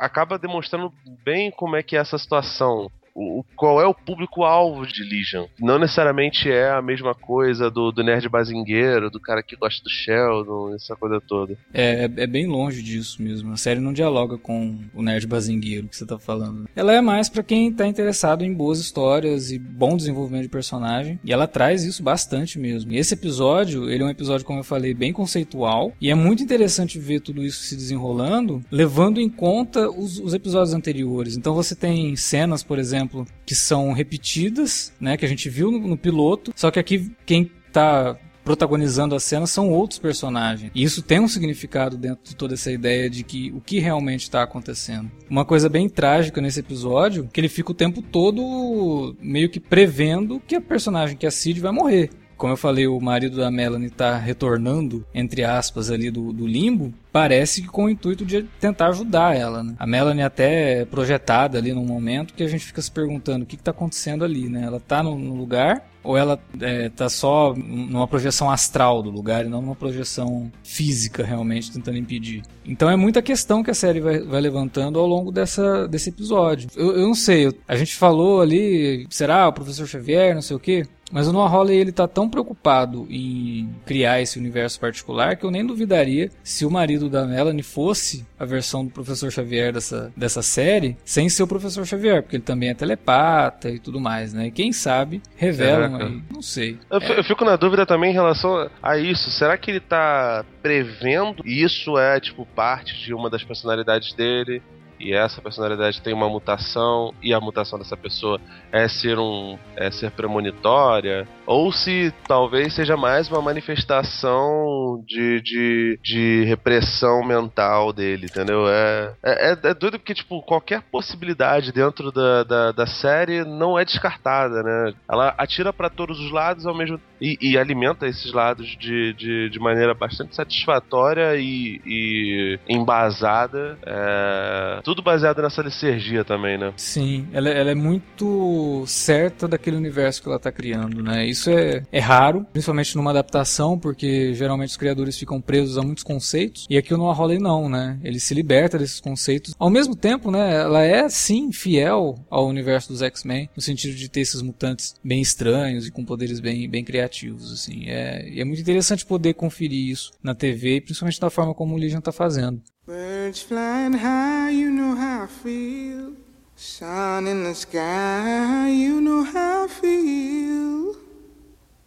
acaba 0.00 0.38
demonstrando 0.38 0.90
bem 1.22 1.50
como 1.50 1.76
é 1.76 1.82
que 1.82 1.94
é 1.94 2.00
essa 2.00 2.16
situação 2.16 2.90
o, 3.14 3.44
qual 3.56 3.80
é 3.80 3.86
o 3.86 3.94
público-alvo 3.94 4.86
de 4.86 5.02
Legion. 5.02 5.46
Não 5.60 5.78
necessariamente 5.78 6.50
é 6.50 6.70
a 6.70 6.82
mesma 6.82 7.14
coisa 7.14 7.70
do, 7.70 7.92
do 7.92 8.02
nerd 8.02 8.28
bazingueiro, 8.28 9.10
do 9.10 9.20
cara 9.20 9.42
que 9.42 9.56
gosta 9.56 9.82
do 9.82 9.90
Sheldon, 9.90 10.74
essa 10.74 10.96
coisa 10.96 11.20
toda. 11.20 11.56
É, 11.72 12.04
é, 12.04 12.22
é 12.22 12.26
bem 12.26 12.46
longe 12.46 12.82
disso 12.82 13.22
mesmo. 13.22 13.52
A 13.52 13.56
série 13.56 13.80
não 13.80 13.92
dialoga 13.92 14.38
com 14.38 14.78
o 14.94 15.02
nerd 15.02 15.26
bazingueiro 15.26 15.88
que 15.88 15.96
você 15.96 16.06
tá 16.06 16.18
falando. 16.18 16.68
Ela 16.74 16.94
é 16.94 17.00
mais 17.00 17.28
para 17.28 17.42
quem 17.42 17.72
tá 17.72 17.86
interessado 17.86 18.44
em 18.44 18.52
boas 18.52 18.78
histórias 18.78 19.50
e 19.50 19.58
bom 19.58 19.96
desenvolvimento 19.96 20.44
de 20.44 20.48
personagem. 20.48 21.20
E 21.24 21.32
ela 21.32 21.46
traz 21.46 21.84
isso 21.84 22.02
bastante 22.02 22.58
mesmo. 22.58 22.92
E 22.92 22.98
esse 22.98 23.14
episódio, 23.14 23.90
ele 23.90 24.02
é 24.02 24.06
um 24.06 24.10
episódio, 24.10 24.46
como 24.46 24.60
eu 24.60 24.64
falei, 24.64 24.94
bem 24.94 25.12
conceitual. 25.12 25.92
E 26.00 26.10
é 26.10 26.14
muito 26.14 26.42
interessante 26.42 26.98
ver 26.98 27.20
tudo 27.20 27.44
isso 27.44 27.62
se 27.62 27.76
desenrolando, 27.76 28.62
levando 28.70 29.20
em 29.20 29.28
conta 29.28 29.90
os, 29.90 30.18
os 30.18 30.34
episódios 30.34 30.74
anteriores. 30.74 31.36
Então 31.36 31.54
você 31.54 31.74
tem 31.74 32.16
cenas, 32.16 32.62
por 32.62 32.78
exemplo, 32.78 33.01
exemplo, 33.02 33.26
que 33.44 33.54
são 33.54 33.92
repetidas, 33.92 34.92
né, 35.00 35.16
que 35.16 35.24
a 35.24 35.28
gente 35.28 35.48
viu 35.48 35.70
no, 35.70 35.78
no 35.78 35.96
piloto, 35.96 36.52
só 36.54 36.70
que 36.70 36.78
aqui 36.78 37.12
quem 37.26 37.50
tá 37.72 38.16
protagonizando 38.44 39.14
a 39.14 39.20
cena 39.20 39.46
são 39.46 39.70
outros 39.70 40.00
personagens. 40.00 40.72
E 40.74 40.82
isso 40.82 41.00
tem 41.00 41.20
um 41.20 41.28
significado 41.28 41.96
dentro 41.96 42.24
de 42.24 42.34
toda 42.34 42.54
essa 42.54 42.72
ideia 42.72 43.08
de 43.08 43.22
que 43.22 43.52
o 43.52 43.60
que 43.60 43.78
realmente 43.78 44.22
está 44.22 44.42
acontecendo. 44.42 45.10
Uma 45.30 45.44
coisa 45.44 45.68
bem 45.68 45.88
trágica 45.88 46.40
nesse 46.40 46.58
episódio, 46.58 47.28
que 47.32 47.40
ele 47.40 47.48
fica 47.48 47.70
o 47.70 47.74
tempo 47.74 48.02
todo 48.02 49.14
meio 49.20 49.48
que 49.48 49.60
prevendo 49.60 50.40
que 50.40 50.56
a 50.56 50.60
personagem 50.60 51.16
que 51.16 51.24
é 51.24 51.28
a 51.28 51.32
Cid 51.32 51.60
vai 51.60 51.72
morrer 51.72 52.10
como 52.42 52.54
eu 52.54 52.56
falei, 52.56 52.88
o 52.88 53.00
marido 53.00 53.36
da 53.36 53.52
Melanie 53.52 53.88
tá 53.88 54.16
retornando, 54.18 55.06
entre 55.14 55.44
aspas, 55.44 55.92
ali 55.92 56.10
do, 56.10 56.32
do 56.32 56.44
limbo. 56.44 56.92
Parece 57.12 57.62
que 57.62 57.68
com 57.68 57.84
o 57.84 57.90
intuito 57.90 58.24
de 58.24 58.42
tentar 58.58 58.88
ajudar 58.88 59.36
ela, 59.36 59.62
né? 59.62 59.74
A 59.78 59.86
Melanie 59.86 60.22
até 60.22 60.80
é 60.80 60.84
projetada 60.84 61.58
ali 61.58 61.72
num 61.72 61.84
momento 61.84 62.34
que 62.34 62.42
a 62.42 62.48
gente 62.48 62.64
fica 62.64 62.80
se 62.80 62.90
perguntando 62.90 63.44
o 63.44 63.46
que, 63.46 63.54
está 63.54 63.70
acontecendo 63.70 64.24
ali, 64.24 64.48
né? 64.48 64.64
Ela 64.64 64.78
está 64.78 65.02
no, 65.02 65.16
no 65.18 65.34
lugar 65.34 65.86
ou 66.02 66.16
ela 66.16 66.40
está 66.54 67.04
é, 67.04 67.08
só 67.08 67.54
numa 67.54 68.08
projeção 68.08 68.50
astral 68.50 69.02
do 69.02 69.10
lugar 69.10 69.44
e 69.44 69.48
não 69.48 69.62
numa 69.62 69.76
projeção 69.76 70.50
física 70.64 71.24
realmente 71.24 71.70
tentando 71.70 71.98
impedir. 71.98 72.42
Então 72.64 72.90
é 72.90 72.96
muita 72.96 73.22
questão 73.22 73.62
que 73.62 73.70
a 73.70 73.74
série 73.74 74.00
vai, 74.00 74.20
vai 74.20 74.40
levantando 74.40 74.98
ao 74.98 75.06
longo 75.06 75.30
dessa, 75.30 75.86
desse 75.86 76.08
episódio. 76.08 76.68
Eu, 76.74 76.96
eu 76.96 77.06
não 77.06 77.14
sei, 77.14 77.52
a 77.68 77.76
gente 77.76 77.94
falou 77.94 78.40
ali, 78.40 79.06
será 79.10 79.46
o 79.48 79.52
professor 79.52 79.86
Xavier, 79.86 80.34
não 80.34 80.42
sei 80.42 80.56
o 80.56 80.60
quê. 80.60 80.86
Mas 81.12 81.28
o 81.28 81.32
Noah 81.32 81.54
Hawley 81.54 81.76
ele 81.76 81.92
tá 81.92 82.08
tão 82.08 82.26
preocupado 82.26 83.06
em 83.10 83.68
criar 83.84 84.22
esse 84.22 84.38
universo 84.38 84.80
particular 84.80 85.36
que 85.36 85.44
eu 85.44 85.50
nem 85.50 85.64
duvidaria 85.64 86.30
se 86.42 86.64
o 86.64 86.70
marido 86.70 87.01
da 87.08 87.24
Melanie 87.26 87.62
fosse 87.62 88.26
a 88.38 88.44
versão 88.44 88.84
do 88.84 88.90
Professor 88.90 89.30
Xavier 89.30 89.72
dessa, 89.72 90.12
dessa 90.16 90.42
série, 90.42 90.96
sem 91.04 91.28
ser 91.28 91.42
o 91.42 91.46
Professor 91.46 91.86
Xavier, 91.86 92.22
porque 92.22 92.36
ele 92.36 92.42
também 92.42 92.70
é 92.70 92.74
telepata 92.74 93.70
e 93.70 93.78
tudo 93.78 94.00
mais, 94.00 94.32
né? 94.32 94.46
E 94.46 94.50
quem 94.50 94.72
sabe 94.72 95.22
revelam 95.36 95.96
aí, 95.96 96.22
não 96.32 96.42
sei. 96.42 96.78
Eu, 96.90 96.98
é. 96.98 97.18
eu, 97.18 97.24
fico 97.24 97.44
na 97.44 97.56
dúvida 97.56 97.86
também 97.86 98.10
em 98.10 98.14
relação 98.14 98.70
a 98.82 98.96
isso. 98.98 99.30
Será 99.30 99.56
que 99.56 99.70
ele 99.70 99.80
tá 99.80 100.44
prevendo 100.62 101.46
isso 101.46 101.98
é 101.98 102.20
tipo 102.20 102.46
parte 102.46 102.96
de 103.04 103.14
uma 103.14 103.30
das 103.30 103.42
personalidades 103.42 104.12
dele? 104.14 104.62
E 105.02 105.12
essa 105.12 105.42
personalidade 105.42 106.00
tem 106.00 106.14
uma 106.14 106.28
mutação 106.28 107.12
e 107.20 107.34
a 107.34 107.40
mutação 107.40 107.78
dessa 107.78 107.96
pessoa 107.96 108.40
é 108.70 108.86
ser 108.88 109.18
um 109.18 109.58
é 109.76 109.90
ser 109.90 110.10
premonitória 110.12 111.26
ou 111.44 111.72
se 111.72 112.14
talvez 112.26 112.74
seja 112.74 112.96
mais 112.96 113.28
uma 113.28 113.42
manifestação 113.42 115.02
de, 115.06 115.40
de, 115.40 115.98
de 116.02 116.44
repressão 116.44 117.24
mental 117.24 117.92
dele, 117.92 118.26
entendeu? 118.26 118.68
É, 118.68 119.12
é, 119.22 119.50
é, 119.50 119.58
é 119.70 119.74
doido 119.74 119.98
porque, 119.98 120.14
tipo, 120.14 120.40
qualquer 120.42 120.82
possibilidade 120.82 121.72
dentro 121.72 122.12
da, 122.12 122.44
da, 122.44 122.72
da 122.72 122.86
série 122.86 123.44
não 123.44 123.78
é 123.78 123.84
descartada, 123.84 124.62
né? 124.62 124.94
Ela 125.10 125.34
atira 125.36 125.72
para 125.72 125.90
todos 125.90 126.20
os 126.20 126.30
lados 126.30 126.66
ao 126.66 126.74
mesmo 126.74 127.00
e, 127.22 127.38
e 127.40 127.56
alimenta 127.56 128.08
esses 128.08 128.32
lados 128.32 128.76
de, 128.80 129.14
de, 129.14 129.48
de, 129.48 129.58
maneira 129.60 129.94
bastante 129.94 130.34
satisfatória 130.34 131.36
e, 131.36 131.80
e 131.86 132.58
embasada. 132.68 133.78
É, 133.86 134.80
tudo 134.82 135.00
baseado 135.00 135.40
nessa 135.40 135.62
licergia 135.62 136.24
também, 136.24 136.58
né? 136.58 136.72
Sim, 136.76 137.28
ela, 137.32 137.48
ela 137.48 137.70
é 137.70 137.74
muito 137.76 138.82
certa 138.88 139.46
daquele 139.46 139.76
universo 139.76 140.20
que 140.20 140.28
ela 140.28 140.38
tá 140.38 140.50
criando, 140.50 141.00
né? 141.00 141.24
Isso 141.24 141.48
é, 141.48 141.84
é 141.92 142.00
raro, 142.00 142.44
principalmente 142.52 142.96
numa 142.96 143.10
adaptação, 143.12 143.78
porque 143.78 144.34
geralmente 144.34 144.70
os 144.70 144.76
criadores 144.76 145.16
ficam 145.16 145.40
presos 145.40 145.78
a 145.78 145.82
muitos 145.82 146.02
conceitos, 146.02 146.66
e 146.68 146.76
aqui 146.76 146.92
o 146.92 146.96
Noah 146.96 147.16
Hawley 147.16 147.38
não, 147.38 147.68
né? 147.68 148.00
Ele 148.02 148.18
se 148.18 148.34
liberta 148.34 148.76
desses 148.76 149.00
conceitos. 149.00 149.54
Ao 149.56 149.70
mesmo 149.70 149.94
tempo, 149.94 150.30
né, 150.32 150.62
ela 150.62 150.82
é 150.82 151.08
sim 151.08 151.52
fiel 151.52 152.18
ao 152.28 152.48
universo 152.48 152.88
dos 152.88 153.00
X-Men, 153.00 153.48
no 153.54 153.62
sentido 153.62 153.94
de 153.94 154.08
ter 154.08 154.20
esses 154.20 154.42
mutantes 154.42 154.96
bem 155.04 155.20
estranhos 155.20 155.86
e 155.86 155.92
com 155.92 156.04
poderes 156.04 156.40
bem, 156.40 156.68
bem 156.68 156.82
criativos 156.82 157.11
assim. 157.52 157.84
É, 157.86 158.28
e 158.28 158.40
é 158.40 158.44
muito 158.44 158.60
interessante 158.60 159.04
poder 159.04 159.34
conferir 159.34 159.90
isso 159.90 160.12
na 160.22 160.34
TV, 160.34 160.80
principalmente 160.80 161.20
da 161.20 161.30
forma 161.30 161.54
como 161.54 161.74
o 161.74 161.78
Legion 161.78 161.98
está 161.98 162.12
fazendo. 162.12 162.62
Birds 162.86 163.42
flying 163.42 163.96
high, 163.96 164.50
you 164.50 164.70
know 164.70 164.96
how 164.96 165.24
I 165.24 165.28
feel. 165.28 166.16
Sun 166.56 167.26
in 167.26 167.44
the 167.44 167.54
sky, 167.54 168.68
you 168.70 169.00
know 169.00 169.24
how 169.24 169.66
I 169.66 169.68
feel. 169.68 170.96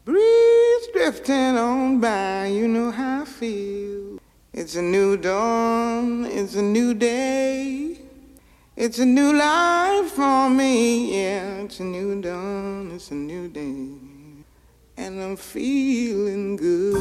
Breeze 0.05 0.87
drifting 0.93 1.57
on 1.57 1.99
by, 1.99 2.47
you 2.47 2.67
know 2.67 2.91
how 2.91 3.23
I 3.23 3.25
feel. 3.25 4.19
It's 4.53 4.75
a 4.75 4.81
new 4.81 5.17
dawn, 5.17 6.25
it's 6.25 6.55
a 6.55 6.61
new 6.61 6.93
day. 6.93 7.99
It's 8.77 8.99
a 8.99 9.05
new 9.05 9.33
life 9.33 10.11
for 10.11 10.49
me, 10.49 11.17
yeah. 11.17 11.63
It's 11.63 11.79
a 11.79 11.83
new 11.83 12.21
dawn, 12.21 12.91
it's 12.93 13.11
a 13.11 13.15
new 13.15 13.47
day 13.47 14.04
and 15.05 15.21
I'm 15.21 15.37
feeling 15.37 16.57
good. 16.57 16.99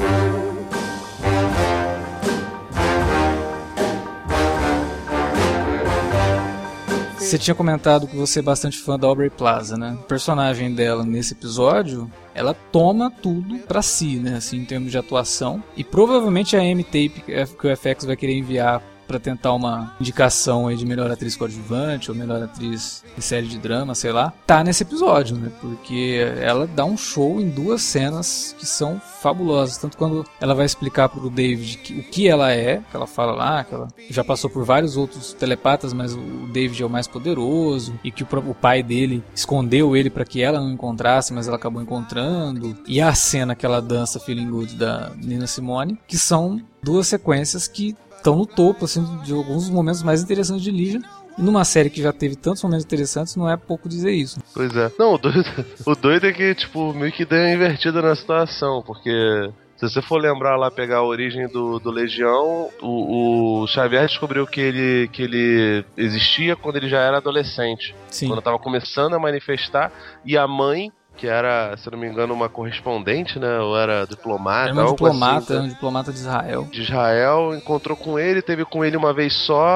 Você 7.18 7.38
tinha 7.38 7.54
comentado 7.54 8.06
que 8.06 8.14
você 8.14 8.40
é 8.40 8.42
bastante 8.42 8.78
fã 8.78 8.98
da 8.98 9.08
Aubrey 9.08 9.30
Plaza, 9.30 9.76
né? 9.76 9.96
O 9.98 10.04
personagem 10.04 10.74
dela 10.74 11.04
nesse 11.04 11.32
episódio, 11.32 12.10
ela 12.34 12.54
toma 12.70 13.10
tudo 13.10 13.58
para 13.60 13.80
si, 13.80 14.16
né? 14.16 14.36
Assim, 14.36 14.58
em 14.58 14.64
termos 14.64 14.92
de 14.92 14.98
atuação. 14.98 15.64
E 15.74 15.82
provavelmente 15.82 16.56
a 16.56 16.62
M-Tape 16.62 17.24
que 17.58 17.66
o 17.66 17.76
FX 17.76 18.04
vai 18.04 18.16
querer 18.16 18.34
enviar 18.34 18.82
para 19.06 19.18
tentar 19.18 19.52
uma 19.52 19.94
indicação 20.00 20.66
aí 20.66 20.76
de 20.76 20.86
melhor 20.86 21.10
atriz 21.10 21.36
coadjuvante 21.36 22.10
ou 22.10 22.16
melhor 22.16 22.42
atriz 22.42 23.04
em 23.16 23.20
série 23.20 23.46
de 23.46 23.58
drama, 23.58 23.94
sei 23.94 24.12
lá, 24.12 24.32
tá 24.46 24.62
nesse 24.62 24.82
episódio, 24.82 25.36
né? 25.36 25.50
Porque 25.60 26.20
ela 26.40 26.66
dá 26.66 26.84
um 26.84 26.96
show 26.96 27.40
em 27.40 27.48
duas 27.48 27.82
cenas 27.82 28.54
que 28.58 28.66
são 28.66 29.00
fabulosas. 29.20 29.78
Tanto 29.78 29.96
quando 29.96 30.24
ela 30.40 30.54
vai 30.54 30.66
explicar 30.66 31.08
pro 31.08 31.30
David 31.30 31.78
que, 31.78 32.00
o 32.00 32.02
que 32.02 32.28
ela 32.28 32.52
é, 32.52 32.82
que 32.90 32.96
ela 32.96 33.06
fala 33.06 33.32
lá, 33.32 33.64
que 33.64 33.74
ela 33.74 33.88
já 34.10 34.24
passou 34.24 34.50
por 34.50 34.64
vários 34.64 34.96
outros 34.96 35.32
telepatas, 35.32 35.92
mas 35.92 36.14
o 36.14 36.48
David 36.52 36.82
é 36.82 36.86
o 36.86 36.90
mais 36.90 37.06
poderoso 37.06 37.98
e 38.02 38.10
que 38.10 38.22
o, 38.22 38.26
o 38.46 38.54
pai 38.54 38.82
dele 38.82 39.22
escondeu 39.34 39.96
ele 39.96 40.10
para 40.10 40.24
que 40.24 40.42
ela 40.42 40.60
não 40.60 40.72
encontrasse, 40.72 41.32
mas 41.32 41.46
ela 41.46 41.56
acabou 41.56 41.82
encontrando. 41.82 42.76
E 42.86 43.00
a 43.00 43.14
cena 43.14 43.54
que 43.54 43.64
ela 43.64 43.80
dança 43.80 44.20
Feeling 44.20 44.50
Good 44.50 44.76
da 44.76 45.12
Nina 45.16 45.46
Simone, 45.46 45.98
que 46.06 46.18
são 46.18 46.60
duas 46.82 47.06
sequências 47.06 47.66
que 47.66 47.96
estão 48.24 48.36
no 48.36 48.46
topo 48.46 48.86
assim, 48.86 49.04
de 49.22 49.34
alguns 49.34 49.64
dos 49.64 49.70
momentos 49.70 50.02
mais 50.02 50.22
interessantes 50.22 50.64
de 50.64 50.70
Legion. 50.70 51.02
E 51.36 51.42
numa 51.42 51.64
série 51.64 51.90
que 51.90 52.00
já 52.00 52.12
teve 52.12 52.36
tantos 52.36 52.62
momentos 52.62 52.84
interessantes, 52.84 53.36
não 53.36 53.50
é 53.50 53.56
pouco 53.56 53.88
dizer 53.88 54.12
isso. 54.12 54.40
Pois 54.54 54.74
é. 54.74 54.90
Não, 54.98 55.14
o 55.14 55.18
doido, 55.18 55.44
o 55.84 55.94
doido 55.94 56.26
é 56.26 56.32
que, 56.32 56.54
tipo, 56.54 56.94
meio 56.94 57.12
que 57.12 57.24
deu 57.24 57.38
uma 57.40 57.50
invertida 57.50 58.00
na 58.00 58.14
situação, 58.14 58.82
porque 58.86 59.50
se 59.76 59.88
você 59.88 60.00
for 60.00 60.18
lembrar 60.18 60.56
lá, 60.56 60.70
pegar 60.70 60.98
a 60.98 61.04
origem 61.04 61.48
do, 61.48 61.80
do 61.80 61.90
Legião, 61.90 62.70
o, 62.80 63.62
o, 63.62 63.66
Xavier 63.66 64.06
descobriu 64.06 64.46
que 64.46 64.60
ele, 64.60 65.08
que 65.08 65.22
ele 65.22 65.84
existia 65.96 66.54
quando 66.54 66.76
ele 66.76 66.88
já 66.88 67.00
era 67.00 67.16
adolescente. 67.16 67.94
Sim. 68.08 68.28
Quando 68.28 68.38
estava 68.38 68.58
começando 68.58 69.14
a 69.14 69.18
manifestar, 69.18 69.92
e 70.24 70.38
a 70.38 70.46
mãe 70.46 70.92
que 71.16 71.26
era, 71.26 71.76
se 71.76 71.90
não 71.90 71.98
me 71.98 72.06
engano, 72.06 72.34
uma 72.34 72.48
correspondente, 72.48 73.38
né? 73.38 73.58
Ou 73.60 73.78
era 73.78 74.06
diplomata. 74.06 74.70
Era 74.70 74.82
um 74.82 74.90
diplomata, 74.90 75.54
assim, 75.54 75.66
um 75.66 75.68
diplomata 75.68 76.12
de 76.12 76.18
Israel. 76.18 76.68
De 76.70 76.82
Israel, 76.82 77.54
encontrou 77.54 77.96
com 77.96 78.18
ele, 78.18 78.42
teve 78.42 78.64
com 78.64 78.84
ele 78.84 78.96
uma 78.96 79.12
vez 79.12 79.32
só, 79.32 79.66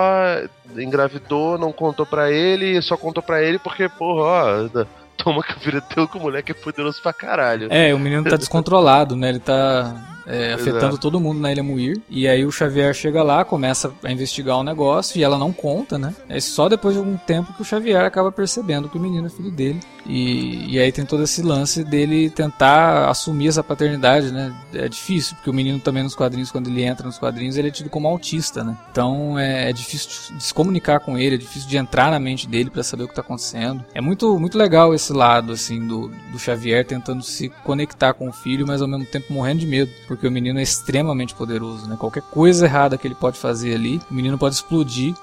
engravidou, 0.76 1.58
não 1.58 1.72
contou 1.72 2.04
para 2.04 2.30
ele, 2.30 2.80
só 2.82 2.96
contou 2.96 3.22
para 3.22 3.42
ele 3.42 3.58
porque, 3.58 3.88
porra, 3.88 4.22
ó, 4.22 4.86
toma 5.16 5.42
que 5.42 5.56
o 5.56 5.60
filho 5.60 5.82
teu 5.82 6.08
com 6.08 6.18
o 6.18 6.22
moleque 6.22 6.52
é 6.52 6.54
poderoso 6.54 7.02
pra 7.02 7.12
caralho. 7.12 7.68
É, 7.70 7.92
o 7.94 7.98
menino 7.98 8.24
tá 8.24 8.36
descontrolado, 8.36 9.16
né? 9.16 9.28
Ele 9.28 9.40
tá 9.40 9.94
é, 10.28 10.52
afetando 10.52 10.96
é. 10.96 10.98
todo 10.98 11.18
mundo 11.18 11.40
na 11.40 11.50
Ilha 11.50 11.62
Muir. 11.62 12.00
E 12.08 12.28
aí 12.28 12.44
o 12.44 12.52
Xavier 12.52 12.94
chega 12.94 13.22
lá, 13.22 13.44
começa 13.44 13.92
a 14.02 14.12
investigar 14.12 14.56
o 14.56 14.62
negócio 14.62 15.18
e 15.18 15.24
ela 15.24 15.38
não 15.38 15.52
conta, 15.52 15.98
né? 15.98 16.14
É 16.28 16.38
só 16.38 16.68
depois 16.68 16.94
de 16.94 17.00
algum 17.00 17.16
tempo 17.16 17.52
que 17.54 17.62
o 17.62 17.64
Xavier 17.64 18.04
acaba 18.04 18.30
percebendo 18.30 18.88
que 18.88 18.98
o 18.98 19.00
menino 19.00 19.26
é 19.26 19.30
filho 19.30 19.50
dele. 19.50 19.80
E, 20.06 20.74
e 20.74 20.78
aí 20.78 20.90
tem 20.90 21.04
todo 21.04 21.22
esse 21.22 21.42
lance 21.42 21.84
dele 21.84 22.30
tentar 22.30 23.08
assumir 23.08 23.48
essa 23.48 23.62
paternidade, 23.62 24.32
né? 24.32 24.54
É 24.72 24.88
difícil, 24.88 25.36
porque 25.36 25.50
o 25.50 25.54
menino 25.54 25.78
também 25.78 26.02
nos 26.02 26.14
quadrinhos, 26.14 26.50
quando 26.50 26.68
ele 26.68 26.82
entra 26.82 27.06
nos 27.06 27.18
quadrinhos, 27.18 27.56
ele 27.56 27.68
é 27.68 27.70
tido 27.70 27.90
como 27.90 28.08
autista, 28.08 28.64
né? 28.64 28.76
Então 28.90 29.38
é, 29.38 29.70
é 29.70 29.72
difícil 29.72 30.36
de 30.36 30.42
se 30.42 30.54
comunicar 30.54 31.00
com 31.00 31.18
ele, 31.18 31.34
é 31.34 31.38
difícil 31.38 31.68
de 31.68 31.76
entrar 31.76 32.10
na 32.10 32.18
mente 32.18 32.48
dele 32.48 32.70
para 32.70 32.82
saber 32.82 33.04
o 33.04 33.08
que 33.08 33.14
tá 33.14 33.20
acontecendo. 33.20 33.84
É 33.94 34.00
muito, 34.00 34.38
muito 34.38 34.56
legal 34.56 34.94
esse 34.94 35.12
lado, 35.12 35.52
assim, 35.52 35.86
do, 35.86 36.10
do 36.32 36.38
Xavier 36.38 36.84
tentando 36.86 37.22
se 37.22 37.48
conectar 37.64 38.14
com 38.14 38.28
o 38.28 38.32
filho, 38.32 38.66
mas 38.66 38.80
ao 38.80 38.88
mesmo 38.88 39.04
tempo 39.04 39.32
morrendo 39.32 39.60
de 39.60 39.66
medo, 39.66 39.90
porque 40.06 40.26
o 40.26 40.30
menino 40.30 40.58
é 40.58 40.62
extremamente 40.62 41.34
poderoso, 41.34 41.86
né? 41.86 41.96
Qualquer 41.98 42.22
coisa 42.22 42.66
errada 42.66 42.96
que 42.96 43.06
ele 43.06 43.14
pode 43.14 43.38
fazer 43.38 43.74
ali, 43.74 44.00
o 44.10 44.14
menino 44.14 44.38
pode 44.38 44.54
explodir, 44.54 45.14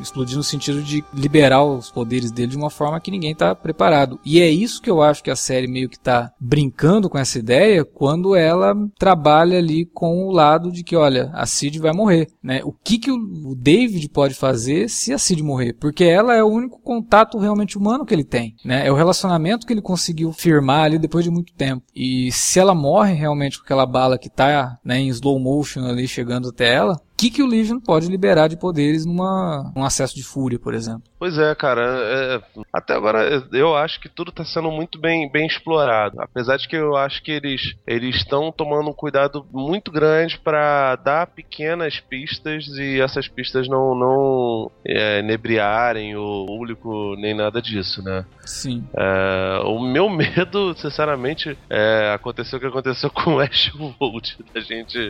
explodir 0.00 0.36
no 0.36 0.44
sentido 0.44 0.82
de 0.82 1.04
liberar 1.12 1.64
os 1.64 1.90
poderes 1.90 2.30
dele 2.30 2.48
de 2.48 2.56
uma 2.56 2.70
forma 2.70 3.00
que 3.00 3.10
ninguém 3.10 3.34
tá 3.34 3.54
preparado. 3.54 4.18
E 4.26 4.40
é 4.40 4.50
isso 4.50 4.82
que 4.82 4.90
eu 4.90 5.00
acho 5.00 5.22
que 5.22 5.30
a 5.30 5.36
série 5.36 5.68
meio 5.68 5.88
que 5.88 6.00
tá 6.00 6.32
brincando 6.40 7.08
com 7.08 7.16
essa 7.16 7.38
ideia 7.38 7.84
quando 7.84 8.34
ela 8.34 8.74
trabalha 8.98 9.56
ali 9.56 9.86
com 9.86 10.26
o 10.26 10.32
lado 10.32 10.72
de 10.72 10.82
que, 10.82 10.96
olha, 10.96 11.30
a 11.32 11.46
Cid 11.46 11.78
vai 11.78 11.92
morrer, 11.92 12.26
né? 12.42 12.60
O 12.64 12.72
que 12.72 12.98
que 12.98 13.12
o 13.12 13.54
David 13.56 14.08
pode 14.08 14.34
fazer 14.34 14.90
se 14.90 15.12
a 15.12 15.18
Cid 15.18 15.44
morrer? 15.44 15.74
Porque 15.74 16.02
ela 16.02 16.34
é 16.34 16.42
o 16.42 16.48
único 16.48 16.80
contato 16.82 17.38
realmente 17.38 17.78
humano 17.78 18.04
que 18.04 18.12
ele 18.12 18.24
tem, 18.24 18.56
né? 18.64 18.84
É 18.84 18.90
o 18.90 18.96
relacionamento 18.96 19.64
que 19.64 19.72
ele 19.72 19.80
conseguiu 19.80 20.32
firmar 20.32 20.86
ali 20.86 20.98
depois 20.98 21.24
de 21.24 21.30
muito 21.30 21.54
tempo. 21.54 21.84
E 21.94 22.32
se 22.32 22.58
ela 22.58 22.74
morre 22.74 23.14
realmente 23.14 23.58
com 23.58 23.64
aquela 23.64 23.86
bala 23.86 24.18
que 24.18 24.28
tá, 24.28 24.76
né, 24.84 24.98
em 24.98 25.08
slow 25.08 25.38
motion 25.38 25.84
ali 25.84 26.08
chegando 26.08 26.48
até 26.48 26.74
ela, 26.74 27.00
que, 27.16 27.30
que 27.30 27.42
o 27.42 27.46
Legion 27.46 27.80
pode 27.80 28.08
liberar 28.08 28.48
de 28.48 28.56
poderes 28.56 29.06
numa 29.06 29.72
um 29.74 29.84
acesso 29.84 30.14
de 30.14 30.22
fúria, 30.22 30.58
por 30.58 30.74
exemplo. 30.74 31.02
Pois 31.18 31.38
é, 31.38 31.54
cara. 31.54 31.82
É, 31.82 32.42
até 32.72 32.94
agora 32.94 33.42
eu 33.52 33.74
acho 33.76 34.00
que 34.00 34.08
tudo 34.08 34.30
está 34.30 34.44
sendo 34.44 34.70
muito 34.70 34.98
bem, 34.98 35.30
bem 35.30 35.46
explorado. 35.46 36.20
Apesar 36.20 36.56
de 36.56 36.68
que 36.68 36.76
eu 36.76 36.96
acho 36.96 37.22
que 37.22 37.32
eles 37.32 37.74
eles 37.86 38.16
estão 38.16 38.52
tomando 38.52 38.90
um 38.90 38.94
cuidado 38.94 39.46
muito 39.52 39.90
grande 39.90 40.38
para 40.38 40.96
dar 40.96 41.26
pequenas 41.26 42.00
pistas 42.00 42.66
e 42.78 43.00
essas 43.00 43.28
pistas 43.28 43.68
não, 43.68 43.94
não 43.94 44.70
é, 44.84 45.20
inebriarem 45.20 46.16
o 46.16 46.44
público 46.46 47.14
nem 47.16 47.34
nada 47.34 47.62
disso, 47.62 48.02
né? 48.02 48.24
Sim. 48.44 48.86
É, 48.94 49.60
o 49.64 49.80
meu 49.80 50.08
medo, 50.10 50.74
sinceramente, 50.76 51.56
é, 51.70 52.12
aconteceu 52.14 52.58
o 52.58 52.60
que 52.60 52.66
aconteceu 52.66 53.10
com 53.10 53.36
o 53.36 53.40
Ash 53.40 53.72
World. 53.74 54.36
A 54.54 54.60
gente, 54.60 55.08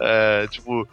é, 0.00 0.46
tipo, 0.48 0.86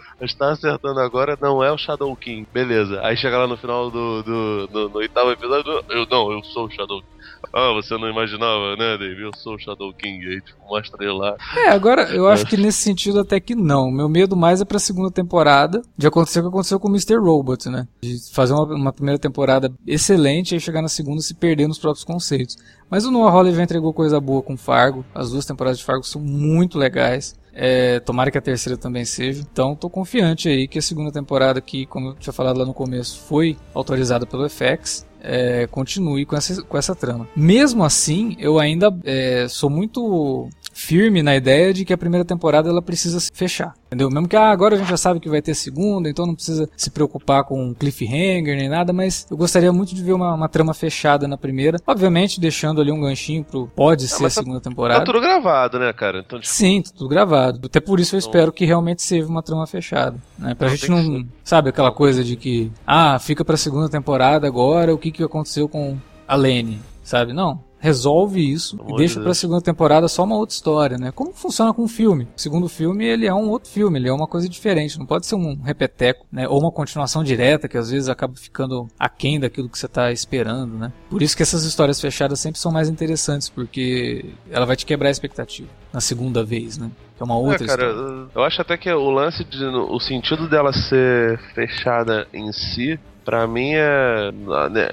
está 0.53 0.69
acertando 0.69 0.99
agora, 0.99 1.37
não 1.41 1.63
é 1.63 1.71
o 1.71 1.77
Shadow 1.77 2.15
King. 2.15 2.47
Beleza. 2.53 2.99
Aí 3.01 3.17
chega 3.17 3.37
lá 3.37 3.47
no 3.47 3.57
final 3.57 3.89
do, 3.89 4.23
do, 4.23 4.67
do 4.67 4.89
no 4.89 4.97
oitavo 4.97 5.31
episódio, 5.31 5.83
eu 5.89 6.05
não, 6.05 6.31
eu 6.31 6.43
sou 6.43 6.67
o 6.67 6.71
Shadow 6.71 7.01
King. 7.01 7.15
Ah, 7.53 7.71
você 7.73 7.97
não 7.97 8.09
imaginava, 8.09 8.75
né, 8.75 8.97
Dave? 8.97 9.21
Eu 9.21 9.31
sou 9.35 9.55
o 9.55 9.59
Shadow 9.59 9.93
King. 9.93 10.25
Aí, 10.25 10.41
tipo, 10.41 10.59
mostra 10.67 11.03
ele 11.03 11.13
lá. 11.13 11.35
É, 11.55 11.69
agora 11.69 12.13
eu 12.13 12.27
acho 12.27 12.45
que 12.45 12.57
nesse 12.57 12.79
sentido 12.79 13.19
até 13.19 13.39
que 13.39 13.55
não. 13.55 13.91
Meu 13.91 14.09
medo 14.09 14.35
mais 14.35 14.61
é 14.61 14.65
pra 14.65 14.79
segunda 14.79 15.11
temporada 15.11 15.81
de 15.97 16.07
acontecer 16.07 16.39
o 16.39 16.43
que 16.43 16.49
aconteceu 16.49 16.79
com 16.79 16.87
o 16.87 16.91
Mr. 16.91 17.17
Robot, 17.17 17.69
né? 17.69 17.87
De 18.01 18.17
fazer 18.33 18.53
uma, 18.53 18.65
uma 18.75 18.93
primeira 18.93 19.19
temporada 19.19 19.71
excelente 19.85 20.55
e 20.55 20.59
chegar 20.59 20.81
na 20.81 20.89
segunda 20.89 21.21
se 21.21 21.33
perder 21.33 21.67
nos 21.67 21.77
próprios 21.77 22.03
conceitos. 22.03 22.57
Mas 22.89 23.05
o 23.05 23.11
Noah 23.11 23.31
Hawley 23.31 23.53
já 23.53 23.63
entregou 23.63 23.93
coisa 23.93 24.19
boa 24.19 24.41
com 24.41 24.57
Fargo. 24.57 25.05
As 25.13 25.31
duas 25.31 25.45
temporadas 25.45 25.79
de 25.79 25.85
Fargo 25.85 26.03
são 26.03 26.21
muito 26.21 26.77
legais. 26.77 27.35
É, 27.55 28.01
tomara 28.01 28.29
que 28.29 28.37
a 28.37 28.41
terceira 28.41 28.77
também 28.77 29.05
seja. 29.05 29.41
Então, 29.41 29.75
tô 29.75 29.89
confiante 29.89 30.49
aí 30.49 30.67
que 30.67 30.77
a 30.77 30.81
segunda 30.81 31.11
temporada, 31.11 31.61
que, 31.61 31.85
como 31.85 32.09
eu 32.09 32.13
tinha 32.15 32.33
falado 32.33 32.57
lá 32.57 32.65
no 32.65 32.73
começo, 32.73 33.21
foi 33.21 33.57
autorizada 33.73 34.25
pelo 34.25 34.47
FX 34.49 35.05
é, 35.25 35.67
continue 35.67 36.25
com 36.25 36.35
essa, 36.35 36.61
com 36.61 36.77
essa 36.77 36.95
trama. 36.95 37.27
Mesmo 37.35 37.83
assim, 37.83 38.35
eu 38.39 38.59
ainda 38.59 38.95
é, 39.03 39.47
sou 39.49 39.69
muito 39.69 40.47
firme 40.85 41.23
na 41.23 41.35
ideia 41.35 41.73
de 41.73 41.83
que 41.83 41.91
a 41.91 41.97
primeira 41.97 42.23
temporada 42.23 42.69
ela 42.69 42.81
precisa 42.81 43.19
se 43.19 43.31
fechar. 43.33 43.73
Entendeu? 43.87 44.09
Mesmo 44.09 44.27
que 44.27 44.35
ah, 44.35 44.51
agora 44.51 44.75
a 44.75 44.77
gente 44.77 44.89
já 44.89 44.97
sabe 44.97 45.19
que 45.19 45.27
vai 45.27 45.41
ter 45.41 45.55
segunda, 45.55 46.07
então 46.07 46.27
não 46.27 46.35
precisa 46.35 46.69
se 46.77 46.91
preocupar 46.91 47.43
com 47.43 47.73
cliffhanger 47.73 48.55
nem 48.55 48.69
nada, 48.69 48.93
mas 48.93 49.25
eu 49.31 49.35
gostaria 49.37 49.71
muito 49.73 49.95
de 49.95 50.03
ver 50.03 50.13
uma, 50.13 50.33
uma 50.33 50.47
trama 50.47 50.73
fechada 50.73 51.27
na 51.27 51.37
primeira. 51.37 51.79
Obviamente, 51.87 52.39
deixando 52.39 52.81
ali 52.81 52.91
um 52.91 53.01
ganchinho 53.01 53.43
pro 53.43 53.67
pode 53.67 54.07
ser 54.07 54.25
a 54.25 54.27
tá 54.27 54.29
segunda 54.29 54.59
tá, 54.59 54.69
temporada. 54.69 54.99
Tá 54.99 55.05
tudo 55.05 55.21
gravado, 55.21 55.79
né, 55.79 55.91
cara? 55.91 56.19
Então, 56.19 56.39
tipo... 56.39 56.53
Sim, 56.53 56.81
tá 56.81 56.91
tudo 56.95 57.09
gravado. 57.09 57.61
Até 57.65 57.79
por 57.79 57.99
isso 57.99 58.15
eu 58.15 58.19
então... 58.19 58.29
espero 58.29 58.51
que 58.51 58.65
realmente 58.65 59.01
seja 59.01 59.27
uma 59.27 59.41
trama 59.41 59.65
fechada. 59.65 60.17
Né? 60.37 60.53
Pra 60.53 60.67
não 60.67 60.75
gente 60.75 60.91
não. 60.91 61.25
Sabe 61.43 61.69
aquela 61.69 61.91
coisa 61.91 62.23
de 62.23 62.35
que, 62.35 62.71
ah, 62.85 63.17
fica 63.17 63.43
pra 63.43 63.57
segunda 63.57 63.89
temporada 63.89 64.45
agora, 64.45 64.93
o 64.93 64.97
que, 64.97 65.11
que 65.11 65.23
aconteceu 65.23 65.67
com 65.67 65.97
a 66.27 66.35
Lene? 66.35 66.79
Sabe? 67.03 67.33
Não 67.33 67.59
resolve 67.85 68.51
isso 68.51 68.79
e 68.89 68.95
deixa 68.95 69.21
para 69.21 69.29
a 69.29 69.35
segunda 69.35 69.61
temporada 69.61 70.07
só 70.07 70.23
uma 70.23 70.35
outra 70.35 70.55
história, 70.55 70.97
né? 70.97 71.11
Como 71.11 71.31
funciona 71.31 71.71
com 71.71 71.83
o 71.83 71.87
filme? 71.87 72.27
O 72.35 72.41
segundo 72.41 72.67
filme, 72.67 73.05
ele 73.05 73.27
é 73.27 73.33
um 73.33 73.47
outro 73.49 73.69
filme, 73.69 73.99
ele 73.99 74.09
é 74.09 74.13
uma 74.13 74.27
coisa 74.27 74.49
diferente, 74.49 74.97
não 74.97 75.05
pode 75.05 75.27
ser 75.27 75.35
um 75.35 75.61
repeteco, 75.61 76.25
né? 76.31 76.47
Ou 76.47 76.59
uma 76.59 76.71
continuação 76.71 77.23
direta 77.23 77.67
que 77.67 77.77
às 77.77 77.91
vezes 77.91 78.09
acaba 78.09 78.33
ficando 78.35 78.87
aquém 78.99 79.39
daquilo 79.39 79.69
que 79.69 79.77
você 79.77 79.85
está 79.85 80.11
esperando, 80.11 80.75
né? 80.77 80.91
Por 81.09 81.21
isso 81.21 81.37
que 81.37 81.43
essas 81.43 81.63
histórias 81.63 82.01
fechadas 82.01 82.39
sempre 82.39 82.59
são 82.59 82.71
mais 82.71 82.89
interessantes, 82.89 83.49
porque 83.49 84.33
ela 84.49 84.65
vai 84.65 84.75
te 84.75 84.85
quebrar 84.85 85.09
a 85.09 85.11
expectativa 85.11 85.69
na 85.93 86.01
segunda 86.01 86.43
vez, 86.43 86.79
né? 86.79 86.89
Que 87.15 87.21
é 87.21 87.25
uma 87.25 87.37
outra 87.37 87.63
é, 87.63 87.67
cara, 87.67 87.87
história. 87.87 88.27
Eu 88.33 88.43
acho 88.43 88.61
até 88.61 88.77
que 88.77 88.91
o 88.91 89.09
lance 89.11 89.43
de 89.43 89.63
o 89.63 89.99
sentido 89.99 90.49
dela 90.49 90.73
ser 90.73 91.39
fechada 91.53 92.27
em 92.33 92.51
si 92.51 92.99
Pra 93.25 93.47
mim 93.47 93.71
é. 93.73 94.31
Né, 94.69 94.89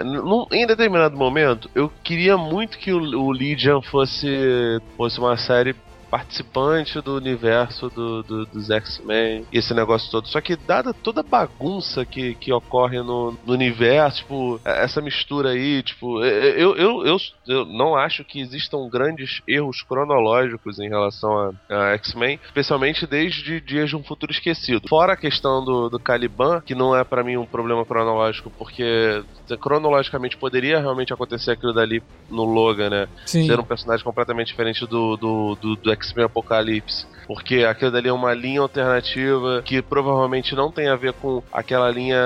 em 0.53 0.67
determinado 0.67 1.15
momento, 1.17 1.71
eu 1.75 1.93
queria 2.03 2.37
muito 2.39 2.79
que 2.79 2.91
o, 2.91 3.31
Legion 3.31 3.83
fosse, 3.83 4.81
fosse 4.97 5.21
uma 5.21 5.37
série 5.37 5.77
participante 6.13 7.01
do 7.01 7.17
universo 7.17 7.89
do, 7.89 8.23
do 8.23 8.45
dos 8.45 8.69
X-Men, 8.69 9.47
esse 9.51 9.73
negócio 9.73 10.11
todo. 10.11 10.29
Só 10.29 10.43
que, 10.43 10.57
dada 10.57 10.93
toda 10.93 11.21
a 11.21 11.25
bagunça 11.25 12.05
que, 12.05 12.35
que 12.35 12.53
ocorre 12.53 12.99
no, 12.99 13.33
no 13.47 13.55
universo, 13.55 14.19
tipo, 14.19 14.61
essa 14.63 15.01
mistura 15.01 15.53
aí, 15.53 15.83
tipo, 15.83 16.23
eu, 16.23 16.77
eu, 16.77 17.07
eu, 17.07 17.17
eu, 17.49 17.65
não 17.65 17.97
acho 17.97 18.23
que 18.25 18.41
existam 18.41 18.91
grandes 18.91 19.41
erros 19.49 19.83
cronológicos 19.83 20.79
em 20.79 20.89
relação 20.89 21.55
a, 21.71 21.75
a 21.75 21.95
X-Men, 21.95 22.39
especialmente 22.45 23.07
desde 23.07 23.59
Dias 23.63 23.89
de 23.89 23.97
um 23.97 24.05
Futuro 24.05 24.33
Esquecido. 24.33 24.87
Fora 24.89 25.15
a 25.15 25.17
questão 25.17 25.65
do, 25.65 25.89
do 25.89 25.99
Caliban, 25.99 26.61
que 26.61 26.75
não 26.75 26.95
é 26.95 27.03
para 27.05 27.25
mim 27.25 27.39
um 27.39 27.47
problema 27.47 27.87
cronológico, 27.87 28.51
porque 28.51 29.25
cronologicamente 29.61 30.37
poderia 30.37 30.79
realmente 30.79 31.13
acontecer 31.13 31.53
aquilo 31.53 31.73
dali 31.73 32.03
no 32.29 32.45
Logan, 32.45 32.91
né? 32.91 33.09
Sim. 33.25 33.47
Ser 33.47 33.59
um 33.59 33.65
personagem 33.65 34.05
completamente 34.05 34.49
diferente 34.49 34.87
do, 34.87 35.17
do, 35.17 35.55
do, 35.55 35.77
do 35.77 35.93
X-Men 36.03 36.27
Apocalipse. 36.27 37.07
Porque 37.27 37.65
aquilo 37.65 37.91
dali 37.91 38.09
é 38.09 38.13
uma 38.13 38.35
linha 38.35 38.61
alternativa 38.61 39.63
que 39.65 39.81
provavelmente 39.81 40.55
não 40.55 40.71
tem 40.73 40.89
a 40.89 40.97
ver 40.97 41.13
com 41.15 41.43
aquela 41.53 41.89
linha 41.91 42.19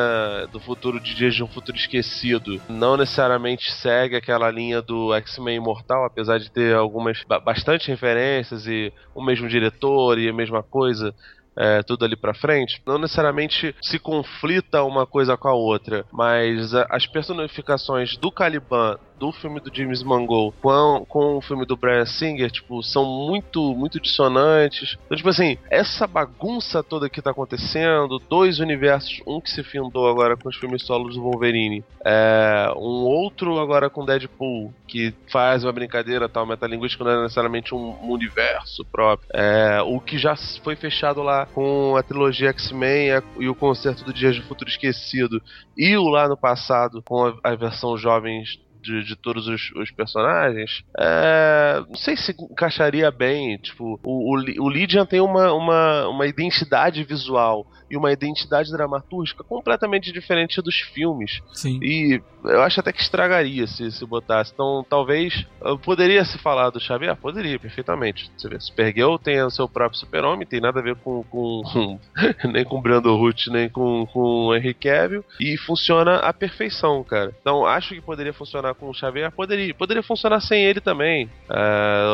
do 0.50 0.58
futuro 0.58 0.98
de 0.98 1.14
Dias 1.14 1.34
de 1.34 1.42
um 1.42 1.46
Futuro 1.46 1.76
Esquecido. 1.76 2.60
Não 2.68 2.96
necessariamente 2.96 3.70
segue 3.72 4.16
aquela 4.16 4.50
linha 4.50 4.80
do 4.80 5.14
X-Men 5.14 5.56
Imortal, 5.56 6.04
apesar 6.04 6.38
de 6.38 6.50
ter 6.50 6.74
algumas 6.74 7.22
bastante 7.44 7.88
referências 7.88 8.66
e 8.66 8.92
o 9.14 9.22
mesmo 9.22 9.48
diretor 9.48 10.18
e 10.18 10.28
a 10.28 10.32
mesma 10.32 10.62
coisa 10.62 11.14
é, 11.56 11.82
tudo 11.82 12.04
ali 12.04 12.14
pra 12.14 12.34
frente, 12.34 12.82
não 12.86 12.98
necessariamente 12.98 13.74
se 13.80 13.98
conflita 13.98 14.82
uma 14.82 15.06
coisa 15.06 15.36
com 15.36 15.48
a 15.48 15.54
outra, 15.54 16.04
mas 16.12 16.74
as 16.90 17.06
personificações 17.06 18.16
do 18.18 18.30
Caliban 18.30 18.98
do 19.18 19.32
filme 19.32 19.60
do 19.60 19.74
James 19.74 20.02
Mangold 20.02 20.56
com, 20.60 21.04
com 21.08 21.36
o 21.36 21.40
filme 21.40 21.64
do 21.64 21.76
Brian 21.76 22.06
Singer, 22.06 22.50
tipo, 22.50 22.82
são 22.82 23.04
muito, 23.04 23.74
muito 23.74 24.00
dissonantes. 24.00 24.96
Então, 25.04 25.16
tipo 25.16 25.28
assim, 25.28 25.58
essa 25.70 26.06
bagunça 26.06 26.82
toda 26.82 27.08
que 27.08 27.22
tá 27.22 27.30
acontecendo, 27.30 28.20
dois 28.28 28.58
universos, 28.58 29.20
um 29.26 29.40
que 29.40 29.50
se 29.50 29.62
findou 29.62 30.08
agora 30.08 30.36
com 30.36 30.48
os 30.48 30.56
filmes 30.56 30.82
solos 30.82 31.14
do 31.14 31.22
Wolverine, 31.22 31.84
é, 32.04 32.72
um 32.76 33.04
outro 33.04 33.58
agora 33.58 33.90
com 33.90 34.04
Deadpool, 34.04 34.72
que 34.86 35.14
faz 35.30 35.64
uma 35.64 35.72
brincadeira 35.72 36.28
tal, 36.28 36.46
metalinguística 36.46 37.04
não 37.04 37.10
é 37.10 37.22
necessariamente 37.22 37.74
um, 37.74 37.96
um 38.02 38.10
universo 38.10 38.84
próprio. 38.84 39.28
É, 39.34 39.82
o 39.82 40.00
que 40.00 40.18
já 40.18 40.36
foi 40.62 40.76
fechado 40.76 41.22
lá 41.22 41.46
com 41.46 41.96
a 41.96 42.02
trilogia 42.02 42.50
X-Men 42.50 43.22
e 43.38 43.48
o 43.48 43.54
concerto 43.54 44.04
do 44.04 44.12
Dias 44.12 44.36
do 44.36 44.42
Futuro 44.42 44.70
Esquecido, 44.70 45.42
e 45.76 45.96
o 45.96 46.08
lá 46.08 46.28
no 46.28 46.36
passado 46.36 47.02
com 47.02 47.26
a, 47.26 47.34
a 47.42 47.54
versão 47.54 47.96
jovens 47.96 48.58
de, 48.86 49.04
de 49.04 49.16
todos 49.16 49.48
os, 49.48 49.70
os 49.72 49.90
personagens, 49.90 50.84
é, 50.98 51.82
não 51.86 51.96
sei 51.96 52.16
se 52.16 52.32
encaixaria 52.32 53.10
bem. 53.10 53.58
Tipo, 53.58 54.00
o, 54.02 54.34
o, 54.34 54.64
o 54.64 54.68
Lydian 54.68 55.04
tem 55.04 55.20
uma, 55.20 55.52
uma, 55.52 56.08
uma 56.08 56.26
identidade 56.26 57.02
visual 57.04 57.66
e 57.90 57.96
uma 57.96 58.12
identidade 58.12 58.70
dramatúrgica 58.70 59.44
completamente 59.44 60.12
diferente 60.12 60.60
dos 60.60 60.76
filmes. 60.76 61.40
Sim. 61.52 61.78
E 61.82 62.20
eu 62.44 62.62
acho 62.62 62.80
até 62.80 62.92
que 62.92 63.00
estragaria 63.00 63.66
se, 63.66 63.90
se 63.90 64.04
botasse. 64.06 64.52
Então, 64.52 64.84
talvez 64.88 65.46
poderia 65.84 66.24
se 66.24 66.38
falar 66.38 66.70
do 66.70 66.80
Xavier? 66.80 67.16
Poderia, 67.16 67.58
perfeitamente. 67.58 68.30
Você 68.36 68.48
vê, 68.48 68.60
Supergirl 68.60 69.16
tem 69.16 69.42
o 69.42 69.50
seu 69.50 69.68
próprio 69.68 69.98
super-homem, 69.98 70.46
tem 70.46 70.60
nada 70.60 70.80
a 70.80 70.82
ver 70.82 70.96
com, 70.96 71.22
com, 71.24 71.62
com 71.72 72.00
nem 72.50 72.64
com 72.64 72.80
Brando 72.80 73.14
Root, 73.16 73.50
nem 73.50 73.68
com, 73.68 74.06
com 74.06 74.54
Henry 74.54 74.74
Cavill, 74.74 75.24
e 75.40 75.56
funciona 75.56 76.16
à 76.16 76.32
perfeição, 76.32 77.02
cara. 77.04 77.34
Então, 77.40 77.64
acho 77.64 77.94
que 77.94 78.00
poderia 78.00 78.32
funcionar 78.32 78.74
com 78.78 78.88
o 78.88 78.94
Xavier, 78.94 79.30
poderia, 79.32 79.74
poderia 79.74 80.02
funcionar 80.02 80.40
sem 80.40 80.64
ele 80.64 80.80
também. 80.80 81.28
É, 81.50 82.04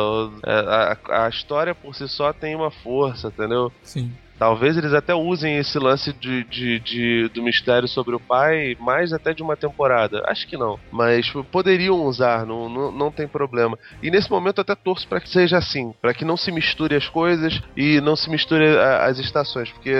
a, 0.45 1.25
a 1.25 1.29
história 1.29 1.75
por 1.75 1.93
si 1.95 2.07
só 2.07 2.33
tem 2.33 2.55
uma 2.55 2.71
força, 2.71 3.27
entendeu? 3.27 3.71
Sim. 3.83 4.11
Talvez 4.37 4.75
eles 4.75 4.93
até 4.93 5.13
usem 5.13 5.57
esse 5.57 5.77
lance 5.77 6.11
de, 6.11 6.43
de, 6.43 6.79
de, 6.79 7.29
do 7.29 7.43
mistério 7.43 7.87
sobre 7.87 8.15
o 8.15 8.19
pai 8.19 8.75
mais 8.79 9.13
até 9.13 9.33
de 9.33 9.43
uma 9.43 9.55
temporada. 9.55 10.23
Acho 10.25 10.47
que 10.47 10.57
não. 10.57 10.79
Mas 10.91 11.31
poderiam 11.51 12.03
usar, 12.03 12.45
não, 12.45 12.67
não, 12.67 12.91
não 12.91 13.11
tem 13.11 13.27
problema. 13.27 13.77
E 14.01 14.09
nesse 14.09 14.29
momento 14.29 14.57
eu 14.57 14.63
até 14.63 14.75
torço 14.75 15.07
para 15.07 15.21
que 15.21 15.29
seja 15.29 15.57
assim. 15.57 15.93
para 16.01 16.13
que 16.13 16.25
não 16.25 16.35
se 16.35 16.51
misture 16.51 16.95
as 16.95 17.07
coisas 17.07 17.61
e 17.77 18.01
não 18.01 18.15
se 18.15 18.29
misture 18.29 18.77
a, 18.77 19.05
as 19.05 19.19
estações. 19.19 19.71
Porque, 19.71 19.93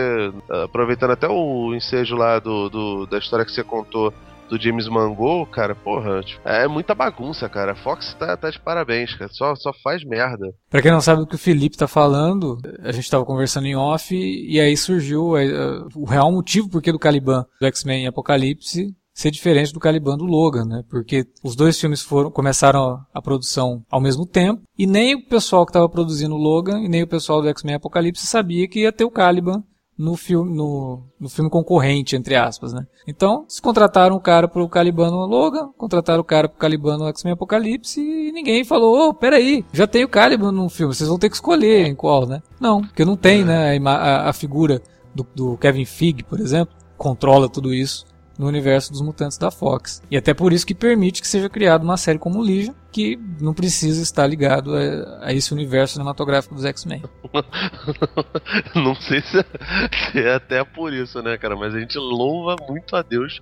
aproveitando 0.63 1.11
até 1.11 1.27
o 1.27 1.73
ensejo 1.73 2.15
lá 2.15 2.39
do, 2.39 2.69
do 2.69 3.05
da 3.05 3.19
história 3.19 3.45
que 3.45 3.51
você 3.51 3.63
contou 3.63 4.13
do 4.53 4.61
James 4.61 4.87
Mangold, 4.87 5.49
cara, 5.49 5.73
porra, 5.73 6.21
tipo, 6.21 6.47
é 6.47 6.67
muita 6.67 6.93
bagunça, 6.93 7.49
cara. 7.49 7.75
Fox 7.75 8.13
tá, 8.19 8.37
tá 8.37 8.51
de 8.51 8.59
parabéns, 8.59 9.15
cara. 9.15 9.31
Só, 9.33 9.55
só 9.55 9.71
faz 9.83 10.03
merda. 10.05 10.45
Pra 10.69 10.81
quem 10.81 10.91
não 10.91 11.01
sabe 11.01 11.23
o 11.23 11.27
que 11.27 11.35
o 11.35 11.39
Felipe 11.39 11.75
tá 11.75 11.87
falando, 11.87 12.59
a 12.83 12.91
gente 12.91 13.09
tava 13.09 13.25
conversando 13.25 13.65
em 13.65 13.75
off 13.75 14.15
e 14.15 14.59
aí 14.59 14.77
surgiu 14.77 15.35
é, 15.35 15.45
o 15.95 16.05
real 16.05 16.31
motivo 16.31 16.69
porque 16.69 16.91
do 16.91 16.99
Caliban 16.99 17.45
do 17.59 17.67
X-Men 17.67 18.07
Apocalipse 18.07 18.95
ser 19.13 19.31
diferente 19.31 19.71
do 19.71 19.79
Caliban 19.79 20.17
do 20.17 20.25
Logan, 20.25 20.65
né? 20.65 20.83
Porque 20.89 21.25
os 21.43 21.55
dois 21.55 21.79
filmes 21.79 22.01
foram 22.01 22.31
começaram 22.31 22.99
a 23.13 23.21
produção 23.21 23.83
ao 23.89 24.01
mesmo 24.01 24.25
tempo 24.25 24.61
e 24.77 24.87
nem 24.87 25.15
o 25.15 25.27
pessoal 25.27 25.65
que 25.65 25.69
estava 25.69 25.87
produzindo 25.87 26.33
o 26.33 26.41
Logan 26.41 26.79
e 26.79 26.89
nem 26.89 27.03
o 27.03 27.07
pessoal 27.07 27.41
do 27.41 27.47
X-Men 27.49 27.75
Apocalipse 27.75 28.25
sabia 28.25 28.67
que 28.67 28.81
ia 28.81 28.91
ter 28.91 29.03
o 29.03 29.11
Caliban 29.11 29.63
no 29.97 30.15
filme, 30.15 30.55
no, 30.55 31.03
no 31.19 31.29
filme 31.29 31.49
concorrente, 31.49 32.15
entre 32.15 32.35
aspas, 32.35 32.73
né? 32.73 32.85
Então, 33.07 33.41
eles 33.43 33.59
contrataram 33.59 34.15
o 34.15 34.19
cara 34.19 34.47
pro 34.47 34.67
Calibano 34.67 35.25
Logan, 35.25 35.69
contrataram 35.77 36.21
o 36.21 36.25
cara 36.25 36.49
pro 36.49 36.57
Calibano 36.57 37.07
X-Men 37.07 37.33
Apocalipse 37.33 38.01
e 38.01 38.31
ninguém 38.31 38.63
falou, 38.63 38.97
ô, 38.97 39.09
oh, 39.09 39.13
peraí, 39.13 39.63
já 39.71 39.85
tem 39.85 40.03
o 40.03 40.09
Caliban 40.09 40.51
no 40.51 40.67
filme, 40.69 40.93
vocês 40.93 41.07
vão 41.07 41.19
ter 41.19 41.29
que 41.29 41.35
escolher 41.35 41.85
em 41.85 41.95
qual, 41.95 42.25
né? 42.25 42.41
Não, 42.59 42.81
porque 42.81 43.05
não 43.05 43.15
tem, 43.15 43.43
né, 43.43 43.77
a, 43.77 43.91
a, 43.91 44.29
a 44.29 44.33
figura 44.33 44.81
do, 45.13 45.25
do 45.35 45.57
Kevin 45.57 45.85
Feige, 45.85 46.23
por 46.23 46.39
exemplo, 46.39 46.75
controla 46.97 47.47
tudo 47.47 47.73
isso 47.73 48.05
no 48.37 48.47
universo 48.47 48.91
dos 48.91 49.01
mutantes 49.01 49.37
da 49.37 49.51
Fox. 49.51 50.01
E 50.09 50.17
até 50.17 50.33
por 50.33 50.51
isso 50.53 50.65
que 50.65 50.73
permite 50.73 51.21
que 51.21 51.27
seja 51.27 51.49
criada 51.49 51.83
uma 51.83 51.97
série 51.97 52.17
como 52.17 52.41
Legion, 52.41 52.73
que 52.93 53.19
não 53.41 53.53
precisa 53.53 54.03
estar 54.03 54.27
ligado 54.27 54.75
a, 54.75 55.27
a 55.27 55.33
esse 55.33 55.51
universo 55.51 55.93
cinematográfico 55.93 56.53
dos 56.53 56.63
X-Men. 56.63 57.01
não 58.75 58.93
sei 58.93 59.21
se 59.21 59.39
é, 59.39 59.45
se 60.11 60.19
é, 60.19 60.35
até 60.35 60.63
por 60.63 60.93
isso, 60.93 61.21
né, 61.23 61.35
cara? 61.37 61.55
Mas 61.55 61.73
a 61.73 61.79
gente 61.79 61.97
louva 61.97 62.55
muito 62.69 62.95
a 62.95 63.01
Deus 63.01 63.41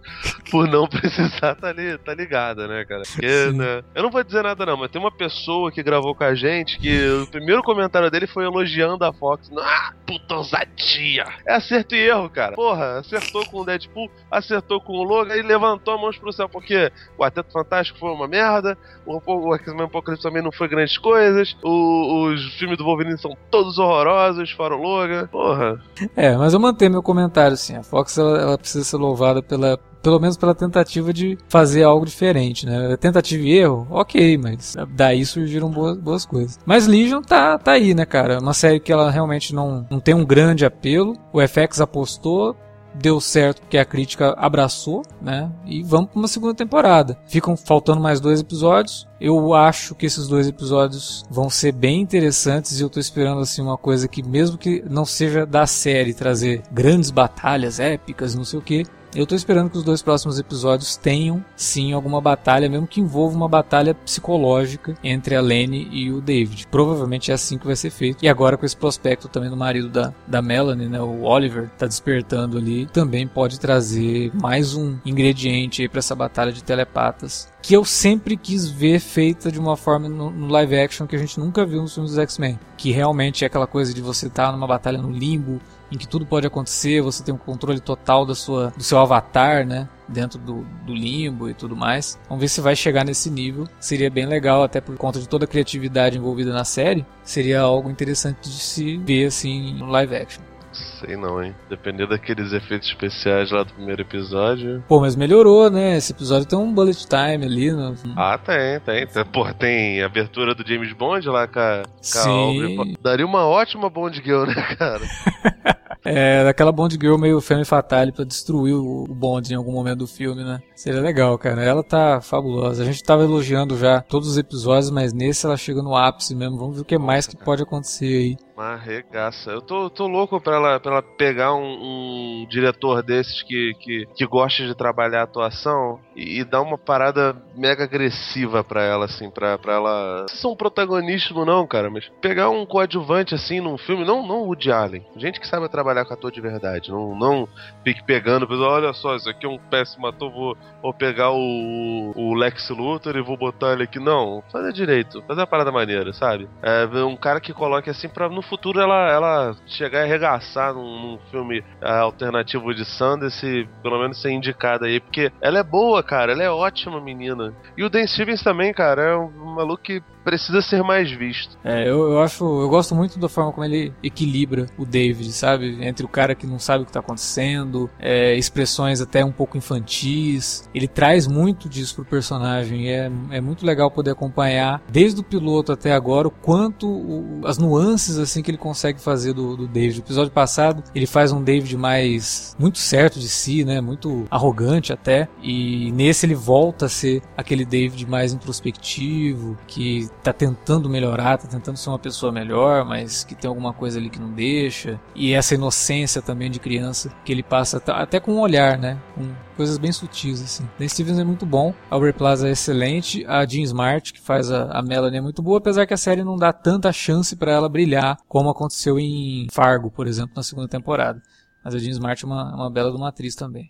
por 0.49 0.67
não 0.67 0.87
precisar 0.89 1.53
estar 1.53 1.55
tá 1.55 1.73
tá 2.05 2.13
ligada, 2.13 2.67
né, 2.67 2.85
cara? 2.85 3.03
Porque, 3.11 3.51
né, 3.51 3.83
eu 3.93 4.03
não 4.03 4.09
vou 4.09 4.23
dizer 4.23 4.41
nada, 4.43 4.65
não, 4.65 4.77
mas 4.77 4.89
tem 4.89 5.01
uma 5.01 5.11
pessoa 5.11 5.69
que 5.69 5.83
gravou 5.83 6.15
com 6.15 6.23
a 6.23 6.33
gente 6.33 6.79
que 6.79 7.09
o 7.09 7.27
primeiro 7.27 7.61
comentário 7.61 8.09
dele 8.09 8.27
foi 8.27 8.45
elogiando 8.45 9.03
a 9.03 9.11
Fox. 9.11 9.51
Ah, 9.59 9.93
puta 10.07 10.35
ousadia! 10.35 11.25
É 11.45 11.55
acerto 11.55 11.93
e 11.93 11.99
erro, 11.99 12.29
cara. 12.29 12.55
Porra, 12.55 12.99
acertou 12.99 13.45
com 13.47 13.59
o 13.59 13.65
Deadpool, 13.65 14.09
acertou 14.29 14.79
com 14.79 14.93
o 14.93 15.03
Logan 15.03 15.35
e 15.35 15.41
levantou 15.41 15.93
a 15.93 15.97
mão 15.97 16.11
pro 16.11 16.31
céu, 16.31 16.47
porque 16.47 16.91
o 17.17 17.23
Ateto 17.23 17.51
Fantástico 17.51 17.99
foi 17.99 18.11
uma 18.11 18.27
merda, 18.27 18.77
o 19.05 19.19
o 19.47 19.55
X-Men 19.55 19.85
Apocalipse 19.85 20.23
também 20.23 20.43
não 20.43 20.51
foi 20.51 20.67
grandes 20.67 20.97
coisas. 20.97 21.55
O, 21.63 22.27
os 22.27 22.53
filmes 22.55 22.77
do 22.77 22.83
Wolverine 22.83 23.17
são 23.17 23.35
todos 23.49 23.77
horrorosos, 23.77 24.51
fora 24.51 24.75
o 24.75 24.81
Logan. 24.81 25.27
Porra. 25.27 25.79
É, 26.15 26.35
mas 26.35 26.53
eu 26.53 26.59
mantenho 26.59 26.91
meu 26.91 27.03
comentário, 27.03 27.53
assim. 27.53 27.75
A 27.75 27.83
Fox, 27.83 28.17
ela, 28.17 28.37
ela 28.39 28.57
precisa 28.57 28.83
ser 28.83 28.97
louvada 28.97 29.41
pela, 29.41 29.77
pelo 30.01 30.19
menos 30.19 30.37
pela 30.37 30.55
tentativa 30.55 31.13
de 31.13 31.37
fazer 31.47 31.83
algo 31.83 32.05
diferente, 32.05 32.65
né? 32.65 32.95
Tentativa 32.97 33.43
e 33.43 33.57
erro, 33.57 33.87
ok, 33.89 34.37
mas 34.37 34.75
daí 34.89 35.25
surgiram 35.25 35.69
boas, 35.69 35.97
boas 35.97 36.25
coisas. 36.25 36.59
Mas 36.65 36.87
Legion 36.87 37.21
tá, 37.21 37.57
tá 37.57 37.73
aí, 37.73 37.93
né, 37.93 38.05
cara? 38.05 38.39
Uma 38.39 38.53
série 38.53 38.79
que 38.79 38.91
ela 38.91 39.09
realmente 39.09 39.53
não, 39.53 39.85
não 39.89 39.99
tem 39.99 40.13
um 40.13 40.25
grande 40.25 40.65
apelo. 40.65 41.15
O 41.31 41.39
FX 41.41 41.81
apostou, 41.81 42.55
deu 42.93 43.19
certo 43.19 43.61
porque 43.61 43.77
a 43.77 43.85
crítica 43.85 44.33
abraçou, 44.37 45.03
né? 45.21 45.51
E 45.65 45.83
vamos 45.83 46.09
para 46.11 46.19
uma 46.19 46.27
segunda 46.27 46.53
temporada. 46.53 47.17
Ficam 47.25 47.55
faltando 47.55 48.01
mais 48.01 48.19
dois 48.19 48.39
episódios. 48.39 49.07
Eu 49.19 49.53
acho 49.53 49.95
que 49.95 50.05
esses 50.05 50.27
dois 50.27 50.47
episódios 50.47 51.23
vão 51.29 51.49
ser 51.49 51.71
bem 51.71 52.01
interessantes 52.01 52.79
e 52.79 52.83
eu 52.83 52.89
tô 52.89 52.99
esperando 52.99 53.41
assim 53.41 53.61
uma 53.61 53.77
coisa 53.77 54.07
que 54.07 54.23
mesmo 54.23 54.57
que 54.57 54.83
não 54.89 55.05
seja 55.05 55.45
da 55.45 55.67
série 55.67 56.13
trazer 56.13 56.63
grandes 56.71 57.11
batalhas 57.11 57.79
épicas, 57.79 58.35
não 58.35 58.43
sei 58.43 58.59
o 58.59 58.63
que, 58.63 58.85
eu 59.15 59.25
tô 59.25 59.35
esperando 59.35 59.69
que 59.69 59.77
os 59.77 59.83
dois 59.83 60.01
próximos 60.01 60.39
episódios 60.39 60.95
tenham 60.95 61.43
sim 61.55 61.93
alguma 61.93 62.21
batalha, 62.21 62.69
mesmo 62.69 62.87
que 62.87 63.01
envolva 63.01 63.35
uma 63.35 63.47
batalha 63.47 63.93
psicológica 63.93 64.95
entre 65.03 65.35
a 65.35 65.41
Lenny 65.41 65.87
e 65.91 66.11
o 66.11 66.21
David. 66.21 66.67
Provavelmente 66.69 67.31
é 67.31 67.33
assim 67.33 67.57
que 67.57 67.65
vai 67.65 67.75
ser 67.75 67.89
feito. 67.89 68.23
E 68.23 68.29
agora 68.29 68.57
com 68.57 68.65
esse 68.65 68.77
prospecto 68.77 69.27
também 69.27 69.49
do 69.49 69.57
marido 69.57 69.89
da, 69.89 70.13
da 70.27 70.41
Melanie, 70.41 70.87
né, 70.87 71.01
o 71.01 71.23
Oliver, 71.23 71.69
tá 71.77 71.85
despertando 71.85 72.57
ali, 72.57 72.85
também 72.87 73.27
pode 73.27 73.59
trazer 73.59 74.31
mais 74.33 74.75
um 74.75 74.97
ingrediente 75.05 75.81
aí 75.81 75.89
para 75.89 75.99
essa 75.99 76.15
batalha 76.15 76.51
de 76.51 76.63
telepatas 76.63 77.51
que 77.61 77.75
eu 77.75 77.85
sempre 77.85 78.35
quis 78.35 78.67
ver 78.67 78.99
feita 78.99 79.51
de 79.51 79.59
uma 79.59 79.77
forma 79.77 80.09
no, 80.09 80.31
no, 80.31 80.47
live 80.47 80.79
action 80.79 81.05
que 81.05 81.15
a 81.15 81.19
gente 81.19 81.39
nunca 81.39 81.65
viu 81.65 81.81
nos 81.81 81.93
filmes 81.93 82.11
dos 82.11 82.19
X-Men. 82.19 82.59
Que 82.75 82.91
realmente 82.91 83.43
é 83.43 83.47
aquela 83.47 83.67
coisa 83.67 83.93
de 83.93 84.01
você 84.01 84.27
estar 84.27 84.47
tá 84.47 84.51
numa 84.51 84.65
batalha 84.65 84.97
no 84.97 85.11
limbo, 85.11 85.61
em 85.91 85.97
que 85.97 86.07
tudo 86.07 86.25
pode 86.25 86.47
acontecer, 86.47 87.01
você 87.01 87.23
tem 87.23 87.33
um 87.33 87.37
controle 87.37 87.79
total 87.79 88.25
da 88.25 88.33
sua, 88.33 88.71
do 88.75 88.83
seu 88.83 88.97
avatar, 88.97 89.65
né? 89.65 89.89
Dentro 90.07 90.39
do, 90.39 90.65
do 90.85 90.93
limbo 90.93 91.49
e 91.49 91.53
tudo 91.53 91.75
mais. 91.75 92.19
Vamos 92.27 92.41
ver 92.41 92.47
se 92.47 92.61
vai 92.61 92.75
chegar 92.75 93.05
nesse 93.05 93.29
nível. 93.29 93.67
Seria 93.79 94.09
bem 94.09 94.25
legal, 94.25 94.63
até 94.63 94.81
por 94.81 94.95
conta 94.97 95.19
de 95.19 95.27
toda 95.27 95.45
a 95.45 95.47
criatividade 95.47 96.17
envolvida 96.17 96.51
na 96.53 96.63
série. 96.63 97.05
Seria 97.23 97.61
algo 97.61 97.89
interessante 97.89 98.49
de 98.49 98.59
se 98.59 98.97
ver 98.97 99.27
assim 99.27 99.73
no 99.73 99.85
live 99.87 100.15
action. 100.15 100.43
Sei 100.71 101.17
não, 101.17 101.43
hein? 101.43 101.53
Depender 101.69 102.07
daqueles 102.07 102.53
efeitos 102.53 102.87
especiais 102.87 103.51
lá 103.51 103.63
do 103.63 103.73
primeiro 103.73 104.01
episódio. 104.01 104.83
Pô, 104.87 105.01
mas 105.01 105.15
melhorou, 105.15 105.69
né? 105.69 105.97
Esse 105.97 106.13
episódio 106.13 106.47
tem 106.47 106.57
um 106.57 106.73
bullet 106.73 107.07
time 107.07 107.45
ali. 107.45 107.71
No... 107.71 107.93
Ah, 108.15 108.37
tem, 108.37 108.79
tem. 108.79 109.25
Porra, 109.25 109.53
tem 109.53 110.01
abertura 110.01 110.55
do 110.55 110.65
James 110.65 110.93
Bond 110.93 111.27
lá 111.27 111.47
com 111.47 111.59
a, 111.59 111.83
Sim. 112.01 112.95
Daria 113.01 113.25
uma 113.25 113.45
ótima 113.45 113.89
Bond 113.89 114.21
Girl, 114.23 114.45
né, 114.45 114.75
cara? 114.77 115.01
É, 116.03 116.43
daquela 116.43 116.71
Bond 116.71 116.97
Girl 116.99 117.17
meio 117.17 117.41
femme 117.41 117.65
fatale 117.65 118.11
pra 118.11 118.25
destruir 118.25 118.73
o 118.73 119.05
Bond 119.07 119.51
em 119.51 119.55
algum 119.55 119.71
momento 119.71 119.99
do 119.99 120.07
filme, 120.07 120.43
né? 120.43 120.61
Seria 120.75 121.01
legal, 121.01 121.37
cara. 121.37 121.63
Ela 121.63 121.83
tá 121.83 122.21
fabulosa. 122.21 122.83
A 122.83 122.85
gente 122.85 123.03
tava 123.03 123.23
elogiando 123.23 123.77
já 123.77 124.01
todos 124.01 124.29
os 124.29 124.37
episódios, 124.37 124.89
mas 124.89 125.13
nesse 125.13 125.45
ela 125.45 125.57
chega 125.57 125.81
no 125.81 125.95
ápice 125.95 126.35
mesmo. 126.35 126.57
Vamos 126.57 126.75
ver 126.75 126.81
o 126.81 126.85
que 126.85 126.97
mais 126.97 127.27
que 127.27 127.37
pode 127.37 127.63
acontecer 127.63 128.05
aí. 128.05 128.37
Arregaça. 128.61 129.49
Eu 129.49 129.61
tô, 129.61 129.89
tô 129.89 130.07
louco 130.07 130.39
pra 130.39 130.55
ela, 130.55 130.79
pra 130.79 130.91
ela 130.91 131.01
pegar 131.01 131.53
um, 131.53 132.41
um 132.41 132.47
diretor 132.47 133.01
desses 133.01 133.41
que, 133.41 133.73
que, 133.79 134.05
que 134.15 134.25
gosta 134.25 134.65
de 134.65 134.75
trabalhar 134.75 135.23
atuação 135.23 135.99
e, 136.15 136.39
e 136.39 136.43
dar 136.43 136.61
uma 136.61 136.77
parada 136.77 137.35
mega 137.55 137.83
agressiva 137.83 138.63
pra 138.63 138.83
ela, 138.83 139.05
assim, 139.05 139.29
pra, 139.29 139.57
pra 139.57 139.73
ela. 139.73 140.21
Não 140.21 140.27
são 140.27 140.55
protagonismo, 140.55 141.43
não, 141.43 141.65
cara, 141.65 141.89
mas 141.89 142.09
pegar 142.21 142.49
um 142.49 142.65
coadjuvante 142.65 143.33
assim 143.33 143.59
num 143.59 143.77
filme, 143.77 144.05
não, 144.05 144.25
não 144.25 144.41
o 144.41 144.47
Woody 144.47 144.71
Allen. 144.71 145.05
Gente 145.15 145.39
que 145.39 145.47
sabe 145.47 145.67
trabalhar 145.69 146.05
com 146.05 146.13
ator 146.13 146.31
de 146.31 146.41
verdade. 146.41 146.91
Não, 146.91 147.15
não 147.15 147.47
fique 147.83 148.03
pegando, 148.03 148.47
olha 148.63 148.93
só, 148.93 149.15
isso 149.15 149.29
aqui 149.29 149.45
é 149.45 149.49
um 149.49 149.57
péssimo 149.57 150.07
ator, 150.07 150.31
vou, 150.31 150.57
vou 150.81 150.93
pegar 150.93 151.31
o, 151.31 152.11
o 152.15 152.33
Lex 152.33 152.69
Luthor 152.69 153.15
e 153.15 153.21
vou 153.21 153.37
botar 153.37 153.73
ele 153.73 153.83
aqui. 153.83 153.99
Não, 153.99 154.43
fazer 154.51 154.71
direito, 154.71 155.23
fazer 155.27 155.41
a 155.41 155.47
parada 155.47 155.71
maneira, 155.71 156.13
sabe? 156.13 156.47
É 156.61 156.85
um 157.03 157.15
cara 157.15 157.39
que 157.39 157.53
coloque 157.53 157.89
assim 157.89 158.09
pra 158.09 158.29
no 158.29 158.41
futuro 158.51 158.81
ela, 158.81 159.09
ela 159.09 159.55
chegar 159.65 160.01
a 160.01 160.03
arregaçar 160.03 160.73
num, 160.73 161.01
num 161.01 161.19
filme 161.31 161.63
é, 161.81 161.89
alternativo 161.89 162.75
de 162.75 162.83
Sanders 162.83 163.41
e 163.43 163.65
pelo 163.81 163.97
menos 163.97 164.21
ser 164.21 164.31
indicada 164.31 164.87
aí, 164.87 164.99
porque 164.99 165.31
ela 165.39 165.59
é 165.59 165.63
boa, 165.63 166.03
cara, 166.03 166.33
ela 166.33 166.43
é 166.43 166.49
ótima 166.49 166.99
menina. 166.99 167.53
E 167.77 167.83
o 167.83 167.89
Dan 167.89 168.05
Stevens 168.05 168.43
também, 168.43 168.73
cara, 168.73 169.01
é 169.01 169.15
um 169.15 169.55
maluco 169.55 169.81
que 169.81 170.03
precisa 170.23 170.61
ser 170.61 170.83
mais 170.83 171.11
visto. 171.11 171.57
É, 171.63 171.87
eu, 171.87 172.11
eu 172.11 172.21
acho, 172.21 172.43
eu 172.43 172.69
gosto 172.69 172.95
muito 172.95 173.19
da 173.19 173.29
forma 173.29 173.51
como 173.51 173.65
ele 173.65 173.93
equilibra 174.03 174.67
o 174.77 174.85
David, 174.85 175.31
sabe? 175.31 175.77
Entre 175.85 176.05
o 176.05 176.09
cara 176.09 176.35
que 176.35 176.47
não 176.47 176.59
sabe 176.59 176.83
o 176.83 176.85
que 176.85 176.91
tá 176.91 176.99
acontecendo, 176.99 177.89
é, 177.99 178.35
expressões 178.35 179.01
até 179.01 179.23
um 179.23 179.31
pouco 179.31 179.57
infantis. 179.57 180.69
Ele 180.73 180.87
traz 180.87 181.27
muito 181.27 181.67
disso 181.67 181.95
pro 181.95 182.05
personagem. 182.05 182.89
É, 182.89 183.11
é 183.31 183.41
muito 183.41 183.65
legal 183.65 183.89
poder 183.89 184.11
acompanhar, 184.11 184.81
desde 184.89 185.19
o 185.19 185.23
piloto 185.23 185.71
até 185.71 185.93
agora, 185.93 186.27
o 186.27 186.31
quanto 186.31 186.87
o, 186.87 187.41
as 187.45 187.57
nuances 187.57 188.17
assim 188.17 188.41
que 188.41 188.51
ele 188.51 188.57
consegue 188.57 188.99
fazer 189.01 189.33
do, 189.33 189.55
do 189.55 189.67
David. 189.67 189.99
No 189.99 190.05
episódio 190.05 190.31
passado, 190.31 190.83
ele 190.93 191.05
faz 191.05 191.31
um 191.31 191.43
David 191.43 191.75
mais 191.77 192.55
muito 192.59 192.77
certo 192.77 193.19
de 193.19 193.27
si, 193.27 193.63
né? 193.63 193.81
Muito 193.81 194.25
arrogante 194.29 194.93
até. 194.93 195.27
E 195.41 195.91
nesse 195.91 196.25
ele 196.25 196.35
volta 196.35 196.85
a 196.85 196.89
ser 196.89 197.21
aquele 197.35 197.65
David 197.65 198.05
mais 198.07 198.33
introspectivo, 198.33 199.57
que 199.67 200.09
tá 200.21 200.31
tentando 200.31 200.89
melhorar, 200.89 201.37
tá 201.37 201.47
tentando 201.47 201.77
ser 201.77 201.89
uma 201.89 201.99
pessoa 201.99 202.31
melhor, 202.31 202.85
mas 202.85 203.23
que 203.23 203.35
tem 203.35 203.47
alguma 203.47 203.73
coisa 203.73 203.99
ali 203.99 204.09
que 204.09 204.19
não 204.19 204.31
deixa. 204.31 204.99
E 205.15 205.33
essa 205.33 205.55
inocência 205.55 206.21
também 206.21 206.49
de 206.49 206.59
criança 206.59 207.11
que 207.25 207.31
ele 207.31 207.43
passa 207.43 207.81
até 207.87 208.19
com 208.19 208.33
um 208.33 208.39
olhar, 208.39 208.77
né? 208.77 208.99
Com 209.15 209.29
coisas 209.57 209.77
bem 209.77 209.91
sutis, 209.91 210.41
assim. 210.41 210.67
Dan 210.77 210.87
Stevens 210.87 211.19
é 211.19 211.23
muito 211.23 211.45
bom, 211.45 211.73
a 211.89 211.95
Aubrey 211.95 212.13
Plaza 212.13 212.47
é 212.47 212.51
excelente, 212.51 213.25
a 213.27 213.45
Jean 213.45 213.63
Smart, 213.63 214.13
que 214.13 214.21
faz 214.21 214.51
a, 214.51 214.65
a 214.71 214.81
Melanie, 214.81 215.17
é 215.17 215.21
muito 215.21 215.41
boa, 215.41 215.57
apesar 215.57 215.85
que 215.85 215.93
a 215.93 215.97
série 215.97 216.23
não 216.23 216.37
dá 216.37 216.53
tanta 216.53 216.91
chance 216.91 217.35
para 217.35 217.51
ela 217.51 217.69
brilhar 217.69 218.17
como 218.27 218.49
aconteceu 218.49 218.99
em 218.99 219.47
Fargo, 219.51 219.89
por 219.89 220.07
exemplo, 220.07 220.33
na 220.35 220.43
segunda 220.43 220.67
temporada. 220.67 221.21
Mas 221.63 221.75
a 221.75 221.79
Jean 221.79 221.91
Smart 221.91 222.23
é 222.23 222.27
uma, 222.27 222.55
uma 222.55 222.71
bela 222.71 222.91
de 222.91 222.97
uma 222.97 223.09
atriz 223.09 223.35
também. 223.35 223.67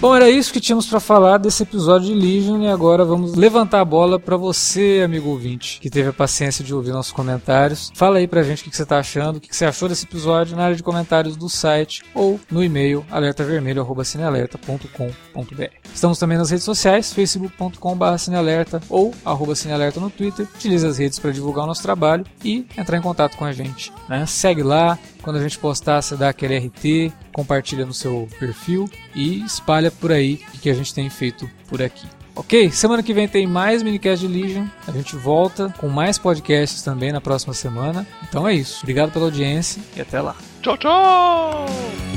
Bom, 0.00 0.16
era 0.16 0.30
isso 0.30 0.50
que 0.50 0.60
tínhamos 0.60 0.86
para 0.86 0.98
falar 0.98 1.36
desse 1.36 1.62
episódio 1.62 2.08
de 2.08 2.14
Legion 2.14 2.62
e 2.62 2.68
agora 2.68 3.04
vamos 3.04 3.34
levantar 3.34 3.80
a 3.80 3.84
bola 3.84 4.18
para 4.18 4.34
você, 4.34 5.02
amigo 5.04 5.28
ouvinte, 5.28 5.78
que 5.78 5.90
teve 5.90 6.08
a 6.08 6.12
paciência 6.12 6.64
de 6.64 6.74
ouvir 6.74 6.90
nossos 6.90 7.12
comentários. 7.12 7.92
Fala 7.94 8.16
aí 8.16 8.26
pra 8.26 8.42
gente 8.42 8.62
o 8.62 8.70
que 8.70 8.74
você 8.74 8.86
tá 8.86 8.98
achando, 8.98 9.36
o 9.36 9.40
que 9.40 9.54
você 9.54 9.66
achou 9.66 9.90
desse 9.90 10.06
episódio 10.06 10.56
na 10.56 10.64
área 10.64 10.74
de 10.74 10.82
comentários 10.82 11.36
do 11.36 11.50
site 11.50 12.02
ou 12.14 12.40
no 12.50 12.64
e-mail 12.64 13.04
alertavermelho@cinealerta.com.br. 13.10 15.64
Estamos 15.94 16.18
também 16.18 16.38
nas 16.38 16.48
redes 16.48 16.64
sociais, 16.64 17.12
facebook.com/cinealerta 17.12 18.80
ou 18.88 19.14
arroba 19.22 19.54
cinealerta 19.54 20.00
no 20.00 20.08
Twitter. 20.08 20.48
Utilize 20.54 20.86
as 20.86 20.96
redes 20.96 21.18
para 21.18 21.30
divulgar 21.30 21.64
o 21.64 21.66
nosso 21.66 21.82
trabalho 21.82 22.24
e 22.42 22.64
entrar 22.74 22.96
em 22.96 23.02
contato 23.02 23.36
com 23.36 23.44
a 23.44 23.52
gente. 23.52 23.92
Né? 24.08 24.24
Segue 24.24 24.62
lá, 24.62 24.98
quando 25.20 25.36
a 25.36 25.42
gente 25.42 25.58
postar, 25.58 26.02
você 26.02 26.16
dá 26.16 26.28
aquele 26.28 26.56
RT, 26.58 27.12
compartilha 27.32 27.86
no 27.86 27.94
seu 27.94 28.28
perfil 28.38 28.88
e 29.14 29.44
espalha 29.44 29.90
por 29.90 30.12
aí 30.12 30.40
o 30.54 30.58
que 30.58 30.70
a 30.70 30.74
gente 30.74 30.92
tem 30.92 31.08
feito 31.08 31.48
por 31.68 31.82
aqui. 31.82 32.06
Ok? 32.34 32.70
Semana 32.70 33.02
que 33.02 33.12
vem 33.12 33.28
tem 33.28 33.46
mais 33.46 33.82
minicast 33.82 34.26
de 34.26 34.32
Legion. 34.32 34.66
A 34.86 34.92
gente 34.92 35.16
volta 35.16 35.74
com 35.78 35.88
mais 35.88 36.16
podcasts 36.16 36.82
também 36.82 37.12
na 37.12 37.20
próxima 37.20 37.52
semana. 37.52 38.06
Então 38.28 38.46
é 38.48 38.54
isso. 38.54 38.80
Obrigado 38.82 39.12
pela 39.12 39.26
audiência 39.26 39.82
e 39.96 40.00
até 40.00 40.20
lá. 40.20 40.36
Tchau, 40.62 40.76
tchau! 40.78 42.09